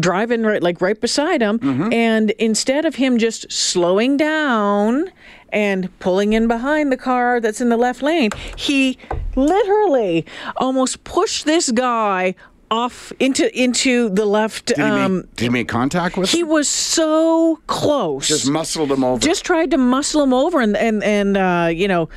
driving 0.00 0.42
right, 0.42 0.62
like 0.62 0.80
right 0.80 1.00
beside 1.00 1.40
him. 1.40 1.58
Mm-hmm. 1.58 1.92
And 1.92 2.30
instead 2.32 2.84
of 2.84 2.96
him 2.96 3.18
just 3.18 3.50
slowing 3.50 4.16
down 4.16 5.10
and 5.50 5.96
pulling 5.98 6.34
in 6.34 6.46
behind 6.46 6.92
the 6.92 6.96
car 6.96 7.40
that's 7.40 7.60
in 7.60 7.68
the 7.68 7.76
left 7.76 8.02
lane, 8.02 8.30
he 8.56 8.98
literally 9.36 10.26
almost 10.56 11.04
pushed 11.04 11.44
this 11.44 11.70
guy 11.70 12.34
off 12.70 13.12
into 13.18 13.54
into 13.58 14.08
the 14.10 14.24
left. 14.26 14.66
Did 14.66 14.76
he, 14.76 14.82
um, 14.82 15.16
make, 15.18 15.36
did 15.36 15.44
he 15.44 15.48
make 15.50 15.68
contact 15.68 16.16
with 16.16 16.30
he 16.30 16.40
him? 16.40 16.48
was 16.48 16.68
so 16.68 17.58
close. 17.66 18.28
Just 18.28 18.48
muscled 18.50 18.90
him 18.92 19.04
over. 19.04 19.20
Just 19.20 19.44
tried 19.44 19.70
to 19.70 19.78
muscle 19.78 20.22
him 20.22 20.32
over, 20.34 20.60
and 20.60 20.76
and 20.76 21.02
and 21.02 21.36
uh, 21.36 21.68
you 21.72 21.88
know, 21.88 22.08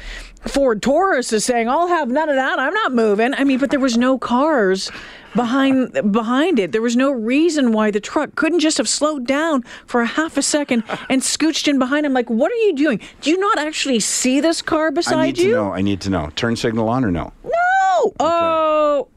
Ford 0.47 0.81
Taurus 0.81 1.31
is 1.33 1.45
saying, 1.45 1.69
"I'll 1.69 1.87
have 1.87 2.09
none 2.09 2.29
of 2.29 2.35
that. 2.35 2.59
I'm 2.59 2.73
not 2.73 2.93
moving." 2.93 3.33
I 3.33 3.43
mean, 3.43 3.59
but 3.59 3.69
there 3.71 3.79
was 3.79 3.97
no 3.97 4.17
cars 4.17 4.91
behind 5.35 6.11
behind 6.11 6.59
it. 6.59 6.71
There 6.73 6.81
was 6.81 6.95
no 6.97 7.11
reason 7.11 7.71
why 7.71 7.91
the 7.91 8.01
truck 8.01 8.35
couldn't 8.35 8.59
just 8.59 8.77
have 8.77 8.89
slowed 8.89 9.25
down 9.25 9.63
for 9.85 10.01
a 10.01 10.05
half 10.05 10.35
a 10.37 10.41
second 10.41 10.83
and 11.09 11.21
scooched 11.21 11.67
in 11.67 11.79
behind 11.79 12.05
him. 12.05 12.13
Like, 12.13 12.29
what 12.29 12.51
are 12.51 12.55
you 12.55 12.73
doing? 12.75 12.99
Do 13.21 13.29
you 13.29 13.37
not 13.37 13.57
actually 13.57 13.99
see 14.01 14.41
this 14.41 14.61
car 14.61 14.91
beside 14.91 15.17
I 15.19 15.25
need 15.27 15.37
you? 15.37 15.51
to 15.51 15.55
know. 15.55 15.71
I 15.73 15.81
need 15.81 16.01
to 16.01 16.09
know. 16.09 16.29
Turn 16.35 16.55
signal 16.57 16.89
on 16.89 17.05
or 17.05 17.11
no? 17.11 17.31
No. 17.45 18.13
Oh. 18.19 19.07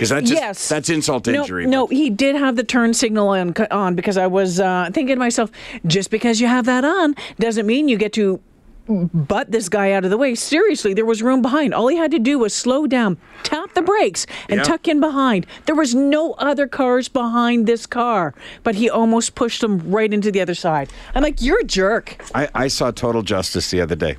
Because 0.00 0.08
that's 0.08 0.30
just, 0.30 0.40
Yes. 0.40 0.66
that's 0.70 0.88
insult 0.88 1.24
to 1.24 1.32
No, 1.32 1.40
injury. 1.42 1.66
no, 1.66 1.86
but- 1.86 1.94
he 1.94 2.08
did 2.08 2.34
have 2.34 2.56
the 2.56 2.64
turn 2.64 2.94
signal 2.94 3.28
on, 3.28 3.54
on 3.70 3.94
because 3.94 4.16
I 4.16 4.28
was 4.28 4.58
uh, 4.58 4.88
thinking 4.94 5.16
to 5.16 5.18
myself, 5.18 5.50
just 5.86 6.10
because 6.10 6.40
you 6.40 6.46
have 6.46 6.64
that 6.64 6.86
on 6.86 7.14
doesn't 7.38 7.66
mean 7.66 7.86
you 7.86 7.98
get 7.98 8.14
to 8.14 8.40
butt 8.88 9.50
this 9.52 9.68
guy 9.68 9.92
out 9.92 10.04
of 10.06 10.10
the 10.10 10.16
way. 10.16 10.34
Seriously, 10.34 10.94
there 10.94 11.04
was 11.04 11.22
room 11.22 11.42
behind. 11.42 11.74
All 11.74 11.86
he 11.88 11.96
had 11.98 12.10
to 12.12 12.18
do 12.18 12.38
was 12.38 12.54
slow 12.54 12.86
down, 12.86 13.18
tap 13.42 13.74
the 13.74 13.82
brakes, 13.82 14.24
and 14.48 14.60
Yeah. 14.60 14.64
tuck 14.64 14.88
in 14.88 15.00
behind. 15.00 15.44
There 15.66 15.74
was 15.74 15.94
no 15.94 16.32
other 16.38 16.66
cars 16.66 17.08
behind 17.08 17.66
this 17.66 17.84
car, 17.84 18.32
but 18.64 18.76
he 18.76 18.88
almost 18.88 19.34
pushed 19.34 19.60
them 19.60 19.82
right 19.84 20.10
into 20.14 20.32
the 20.32 20.40
other 20.40 20.54
side. 20.54 20.88
I'm 21.14 21.22
like, 21.22 21.42
you're 21.42 21.60
a 21.60 21.64
jerk. 21.64 22.24
I, 22.34 22.48
I 22.54 22.68
saw 22.68 22.90
Total 22.90 23.20
Justice 23.20 23.70
the 23.70 23.82
other 23.82 23.96
day. 23.96 24.16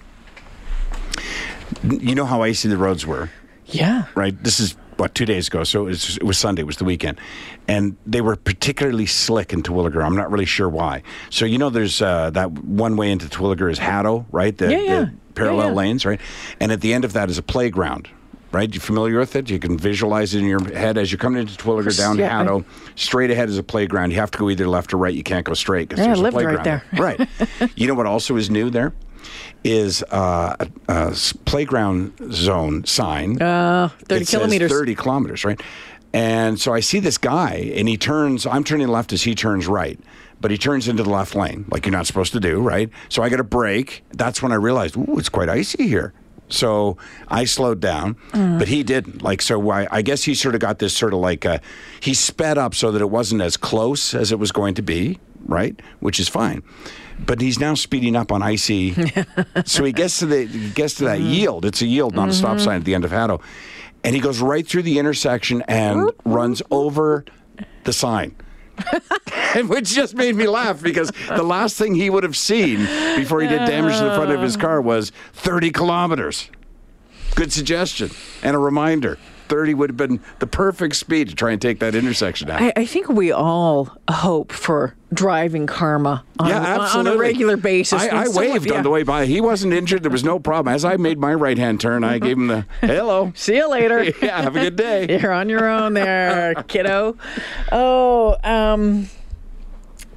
You 1.89 2.13
know 2.13 2.25
how 2.25 2.43
icy 2.43 2.67
the 2.69 2.77
roads 2.77 3.07
were, 3.07 3.31
Yeah. 3.65 4.03
right? 4.13 4.41
This 4.43 4.59
is 4.59 4.75
what 4.97 5.15
two 5.15 5.25
days 5.25 5.47
ago, 5.47 5.63
so 5.63 5.83
it 5.83 5.89
was, 5.89 6.17
it 6.17 6.23
was 6.23 6.37
Sunday, 6.37 6.61
it 6.61 6.65
was 6.65 6.77
the 6.77 6.83
weekend, 6.85 7.19
and 7.67 7.95
they 8.05 8.21
were 8.21 8.35
particularly 8.35 9.05
slick 9.05 9.53
in 9.53 9.63
Terwillegar. 9.63 10.03
I'm 10.05 10.15
not 10.15 10.31
really 10.31 10.45
sure 10.45 10.69
why. 10.69 11.03
So 11.29 11.45
you 11.45 11.57
know, 11.57 11.69
there's 11.69 12.01
uh, 12.01 12.29
that 12.31 12.51
one 12.51 12.95
way 12.97 13.11
into 13.11 13.27
Terwillegar 13.27 13.71
is 13.71 13.79
Haddow, 13.79 14.25
right? 14.31 14.57
The, 14.57 14.71
Yeah, 14.71 14.77
yeah. 14.79 14.99
the 15.05 15.13
parallel 15.35 15.67
Yeah, 15.67 15.71
yeah. 15.71 15.75
lanes, 15.77 16.05
right? 16.05 16.21
And 16.59 16.71
at 16.71 16.81
the 16.81 16.93
end 16.93 17.05
of 17.05 17.13
that 17.13 17.29
is 17.29 17.37
a 17.37 17.43
playground. 17.43 18.09
Right, 18.53 18.73
you 18.73 18.81
familiar 18.81 19.17
with 19.17 19.37
it? 19.37 19.49
You 19.49 19.59
can 19.59 19.77
visualize 19.77 20.35
it 20.35 20.39
in 20.39 20.45
your 20.45 20.61
head 20.73 20.97
as 20.97 21.09
you're 21.09 21.17
coming 21.19 21.39
into 21.39 21.55
Terwillegar 21.55 21.97
down 21.97 22.17
Yeah, 22.17 22.37
I- 22.37 22.43
Haddow. 22.43 22.65
Straight 22.97 23.31
ahead 23.31 23.47
is 23.47 23.57
a 23.57 23.63
playground. 23.63 24.11
You 24.11 24.17
have 24.17 24.29
to 24.31 24.37
go 24.37 24.49
either 24.49 24.67
left 24.67 24.93
or 24.93 24.97
right. 24.97 25.13
You 25.13 25.23
can't 25.23 25.45
go 25.45 25.53
straight 25.53 25.87
because 25.87 25.99
Yeah, 26.05 26.11
I 26.11 26.15
there's 26.15 26.19
a 26.19 26.23
lived 26.23 26.35
right 26.35 26.57
playground 26.57 26.81
there. 26.91 27.27
right. 27.61 27.71
You 27.77 27.87
know 27.87 27.93
what 27.93 28.07
also 28.07 28.35
is 28.35 28.49
new 28.49 28.69
there? 28.69 28.91
Is 29.63 30.03
uh, 30.11 30.55
a, 30.59 30.67
a 30.87 31.11
playground 31.45 32.13
zone 32.33 32.83
sign. 32.85 33.41
Uh, 33.41 33.89
30 34.07 34.21
It 34.21 34.27
says 34.27 34.39
kilometers. 34.39 34.71
30 34.71 34.95
kilometers, 34.95 35.45
right? 35.45 35.61
And 36.13 36.59
so 36.59 36.73
I 36.73 36.79
see 36.81 36.99
this 36.99 37.17
guy, 37.17 37.71
and 37.75 37.87
he 37.87 37.95
turns, 37.95 38.45
I'm 38.45 38.63
turning 38.63 38.87
left 38.89 39.13
as 39.13 39.23
he 39.23 39.33
turns 39.35 39.65
right, 39.67 39.97
but 40.41 40.51
he 40.51 40.57
turns 40.57 40.87
into 40.89 41.03
the 41.03 41.09
left 41.09 41.35
lane, 41.35 41.65
like 41.69 41.85
you're 41.85 41.93
not 41.93 42.05
supposed 42.07 42.33
to 42.33 42.39
do, 42.39 42.59
right? 42.59 42.89
So 43.07 43.23
I 43.23 43.29
got 43.29 43.39
a 43.39 43.45
brake. 43.45 44.03
That's 44.11 44.41
when 44.41 44.51
I 44.51 44.55
realized, 44.55 44.97
ooh, 44.97 45.17
it's 45.17 45.29
quite 45.29 45.47
icy 45.47 45.87
here. 45.87 46.11
So 46.49 46.97
I 47.29 47.45
slowed 47.45 47.79
down, 47.79 48.15
Mm. 48.33 48.59
but 48.59 48.67
he 48.67 48.83
didn't. 48.83 49.21
Like, 49.21 49.41
so 49.41 49.69
I, 49.69 49.87
I 49.89 50.01
guess 50.01 50.23
he 50.23 50.35
sort 50.35 50.53
of 50.53 50.59
got 50.59 50.79
this 50.79 50.93
sort 50.93 51.13
of 51.13 51.19
like, 51.19 51.45
uh, 51.45 51.59
he 52.01 52.13
sped 52.13 52.57
up 52.57 52.75
so 52.75 52.91
that 52.91 53.01
it 53.01 53.09
wasn't 53.09 53.41
as 53.41 53.55
close 53.55 54.13
as 54.13 54.33
it 54.33 54.39
was 54.39 54.51
going 54.51 54.73
to 54.73 54.81
be, 54.81 55.17
right? 55.45 55.79
Which 56.01 56.19
is 56.19 56.27
fine. 56.27 56.61
But 57.25 57.39
he's 57.41 57.59
now 57.59 57.73
speeding 57.75 58.15
up 58.15 58.31
on 58.31 58.41
icy. 58.41 58.93
so 59.65 59.83
he 59.83 59.91
gets 59.93 60.19
to 60.19 60.25
the 60.25 60.45
he 60.45 60.69
gets 60.71 60.95
to 60.95 61.05
that 61.05 61.19
Mm-hmm. 61.19 61.29
yield. 61.29 61.65
It's 61.65 61.81
a 61.81 61.85
yield, 61.85 62.15
not 62.15 62.29
a 62.29 62.33
stop 62.33 62.59
sign 62.59 62.77
at 62.77 62.85
the 62.85 62.95
end 62.95 63.05
of 63.05 63.11
Haddow. 63.11 63.41
And 64.03 64.15
he 64.15 64.21
goes 64.21 64.39
right 64.41 64.67
through 64.67 64.81
the 64.83 64.97
intersection 64.99 65.61
and 65.67 66.11
runs 66.25 66.61
over 66.71 67.23
the 67.83 67.93
sign. 67.93 68.35
and 69.55 69.69
which 69.69 69.89
just 69.93 70.15
made 70.15 70.35
me 70.35 70.47
laugh 70.47 70.81
because 70.81 71.11
the 71.27 71.43
last 71.43 71.77
thing 71.77 71.93
he 71.93 72.09
would 72.09 72.23
have 72.23 72.35
seen 72.35 72.79
before 73.15 73.41
he 73.41 73.47
did 73.47 73.59
damage 73.67 73.97
to 73.99 74.05
the 74.05 74.15
front 74.15 74.31
of 74.31 74.41
his 74.41 74.57
car 74.57 74.81
was 74.81 75.11
30 75.33 75.71
kilometers. 75.71 76.49
Good 77.35 77.53
suggestion 77.53 78.09
and 78.41 78.55
a 78.55 78.59
reminder. 78.59 79.19
30 79.51 79.73
would 79.73 79.89
have 79.89 79.97
been 79.97 80.21
the 80.39 80.47
perfect 80.47 80.95
speed 80.95 81.27
to 81.27 81.35
try 81.35 81.51
and 81.51 81.61
take 81.61 81.79
that 81.79 81.93
intersection 81.93 82.49
out. 82.49 82.61
I, 82.61 82.71
I 82.73 82.85
think 82.85 83.09
we 83.09 83.33
all 83.33 83.89
hope 84.09 84.53
for 84.53 84.95
driving 85.13 85.67
karma 85.67 86.23
on, 86.39 86.47
yeah, 86.47 86.77
on- 86.77 87.05
a 87.05 87.17
regular 87.17 87.57
basis. 87.57 88.01
I, 88.01 88.23
I 88.23 88.27
waved 88.29 88.67
yeah. 88.67 88.75
on 88.75 88.83
the 88.83 88.89
way 88.89 89.03
by. 89.03 89.25
He 89.25 89.41
wasn't 89.41 89.73
injured. 89.73 90.03
There 90.03 90.11
was 90.11 90.23
no 90.23 90.39
problem. 90.39 90.73
As 90.73 90.85
I 90.85 90.95
made 90.95 91.19
my 91.19 91.33
right 91.33 91.57
hand 91.57 91.81
turn, 91.81 92.05
I 92.05 92.17
gave 92.17 92.37
him 92.37 92.47
the 92.47 92.65
hello. 92.79 93.33
See 93.35 93.57
you 93.57 93.69
later. 93.69 94.03
yeah, 94.21 94.41
have 94.41 94.55
a 94.55 94.61
good 94.61 94.77
day. 94.77 95.19
You're 95.19 95.33
on 95.33 95.49
your 95.49 95.67
own 95.67 95.95
there, 95.95 96.53
kiddo. 96.69 97.17
Oh, 97.73 98.37
um, 98.45 99.09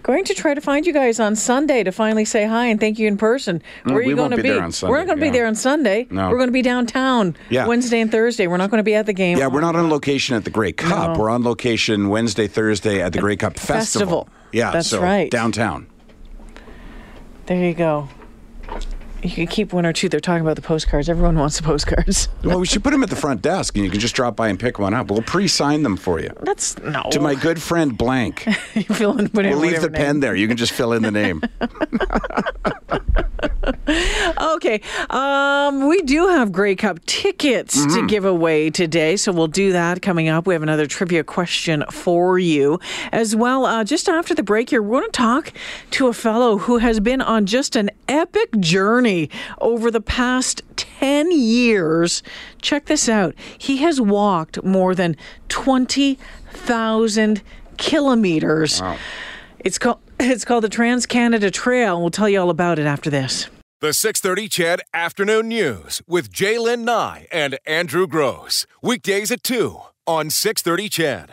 going 0.04 0.22
to 0.24 0.34
try 0.34 0.54
to 0.54 0.60
find 0.60 0.86
you 0.86 0.92
guys 0.92 1.18
on 1.18 1.34
Sunday 1.34 1.82
to 1.82 1.90
finally 1.90 2.24
say 2.24 2.44
hi 2.46 2.66
and 2.66 2.78
thank 2.78 2.98
you 2.98 3.08
in 3.08 3.16
person. 3.16 3.60
Where 3.82 3.96
are 3.96 4.02
you 4.02 4.14
going 4.14 4.30
to 4.30 4.36
be 4.36 4.42
be? 4.42 4.50
there 4.50 4.62
on 4.62 4.70
Sunday, 4.70 4.90
We're 4.92 4.98
not 4.98 5.06
going 5.06 5.18
to 5.18 5.24
yeah. 5.24 5.32
be 5.32 5.38
there 5.38 5.46
on 5.46 5.54
Sunday. 5.56 6.06
No. 6.10 6.30
We're 6.30 6.36
going 6.36 6.48
to 6.48 6.52
be 6.52 6.62
downtown 6.62 7.36
Yeah. 7.50 7.66
Wednesday 7.66 8.00
and 8.00 8.12
Thursday. 8.12 8.46
We're 8.46 8.58
not 8.58 8.70
going 8.70 8.78
to 8.78 8.84
be 8.84 8.94
at 8.94 9.06
the 9.06 9.12
game. 9.14 9.38
Yeah, 9.38 9.48
we're 9.48 9.62
not 9.62 9.74
on 9.74 9.90
location 9.90 10.36
at 10.36 10.44
the 10.44 10.50
Grey 10.50 10.72
Cup. 10.72 11.16
No. 11.16 11.20
We're 11.20 11.30
on 11.30 11.42
location 11.42 12.10
Wednesday, 12.10 12.46
Thursday 12.46 13.00
at 13.00 13.12
the 13.14 13.18
Grey 13.18 13.36
Cup 13.36 13.54
Festival. 13.58 13.78
Festival. 14.24 14.28
Yeah, 14.52 14.70
That's 14.70 14.88
so 14.88 15.02
right. 15.02 15.30
downtown. 15.30 15.88
There 17.46 17.58
you 17.64 17.74
go. 17.74 18.08
You 19.24 19.30
can 19.30 19.46
keep 19.46 19.72
one 19.72 19.86
or 19.86 19.92
two. 19.94 20.08
They're 20.10 20.20
talking 20.20 20.42
about 20.42 20.56
the 20.56 20.62
postcards. 20.62 21.08
Everyone 21.08 21.36
wants 21.38 21.56
the 21.56 21.62
postcards. 21.62 22.28
Well, 22.44 22.60
we 22.60 22.66
should 22.66 22.84
put 22.84 22.90
them 22.90 23.02
at 23.02 23.08
the 23.08 23.16
front 23.16 23.40
desk, 23.40 23.74
and 23.74 23.82
you 23.86 23.90
can 23.90 23.98
just 24.00 24.14
drop 24.14 24.36
by 24.36 24.48
and 24.48 24.60
pick 24.60 24.78
one 24.78 24.92
up. 24.92 25.10
We'll 25.10 25.22
pre-sign 25.22 25.82
them 25.82 25.96
for 25.96 26.20
you. 26.20 26.28
That's 26.42 26.76
no. 26.78 27.04
To 27.10 27.18
my 27.18 27.34
good 27.34 27.60
friend 27.60 27.96
Blank. 27.96 28.46
you 28.74 28.82
fill 28.82 29.18
in 29.18 29.26
whatever, 29.28 29.56
We'll 29.56 29.66
leave 29.66 29.80
the 29.80 29.88
pen 29.90 30.20
there. 30.20 30.34
You 30.36 30.46
can 30.46 30.58
just 30.58 30.72
fill 30.72 30.92
in 30.92 31.02
the 31.02 31.10
name. 31.10 31.42
Okay. 34.38 34.80
Um, 35.10 35.88
we 35.88 36.00
do 36.02 36.28
have 36.28 36.52
Grey 36.52 36.74
Cup 36.74 37.04
tickets 37.06 37.76
Mm-hmm. 37.76 37.94
to 37.94 38.06
give 38.06 38.24
away 38.24 38.70
today, 38.70 39.16
so 39.16 39.32
we'll 39.32 39.46
do 39.48 39.72
that 39.72 40.00
coming 40.02 40.28
up. 40.28 40.46
We 40.46 40.54
have 40.54 40.62
another 40.62 40.86
trivia 40.86 41.22
question 41.24 41.84
for 41.90 42.38
you 42.38 42.78
as 43.12 43.34
well. 43.36 43.66
Uh, 43.66 43.84
just 43.84 44.08
after 44.08 44.34
the 44.34 44.42
break 44.42 44.70
here, 44.70 44.82
we're 44.82 45.00
going 45.00 45.10
to 45.10 45.16
talk 45.16 45.52
to 45.92 46.06
a 46.08 46.12
fellow 46.12 46.58
who 46.58 46.78
has 46.78 47.00
been 47.00 47.20
on 47.20 47.46
just 47.46 47.76
an 47.76 47.90
epic 48.08 48.50
journey 48.60 49.13
over 49.60 49.90
the 49.90 50.00
past 50.00 50.62
10 50.76 51.30
years. 51.32 52.22
Check 52.60 52.86
this 52.86 53.08
out. 53.08 53.34
He 53.58 53.78
has 53.78 54.00
walked 54.00 54.62
more 54.64 54.94
than 54.94 55.16
20,000 55.48 57.42
kilometers. 57.76 58.82
It's 59.60 59.78
called 59.78 59.98
it's 60.20 60.44
called 60.44 60.64
the 60.64 60.68
Trans 60.68 61.06
Canada 61.06 61.50
Trail. 61.50 62.00
We'll 62.00 62.10
tell 62.10 62.28
you 62.28 62.40
all 62.40 62.50
about 62.50 62.78
it 62.78 62.86
after 62.86 63.10
this. 63.10 63.48
The 63.80 63.92
630 63.92 64.48
CHED 64.48 64.80
Afternoon 64.94 65.48
News 65.48 66.00
with 66.06 66.32
Jaylen 66.32 66.84
Nye 66.84 67.26
and 67.32 67.58
Andrew 67.66 68.06
Gross. 68.06 68.66
Weekdays 68.80 69.30
at 69.30 69.42
2 69.42 69.78
on 70.06 70.30
630 70.30 70.88
CHED. 70.88 71.30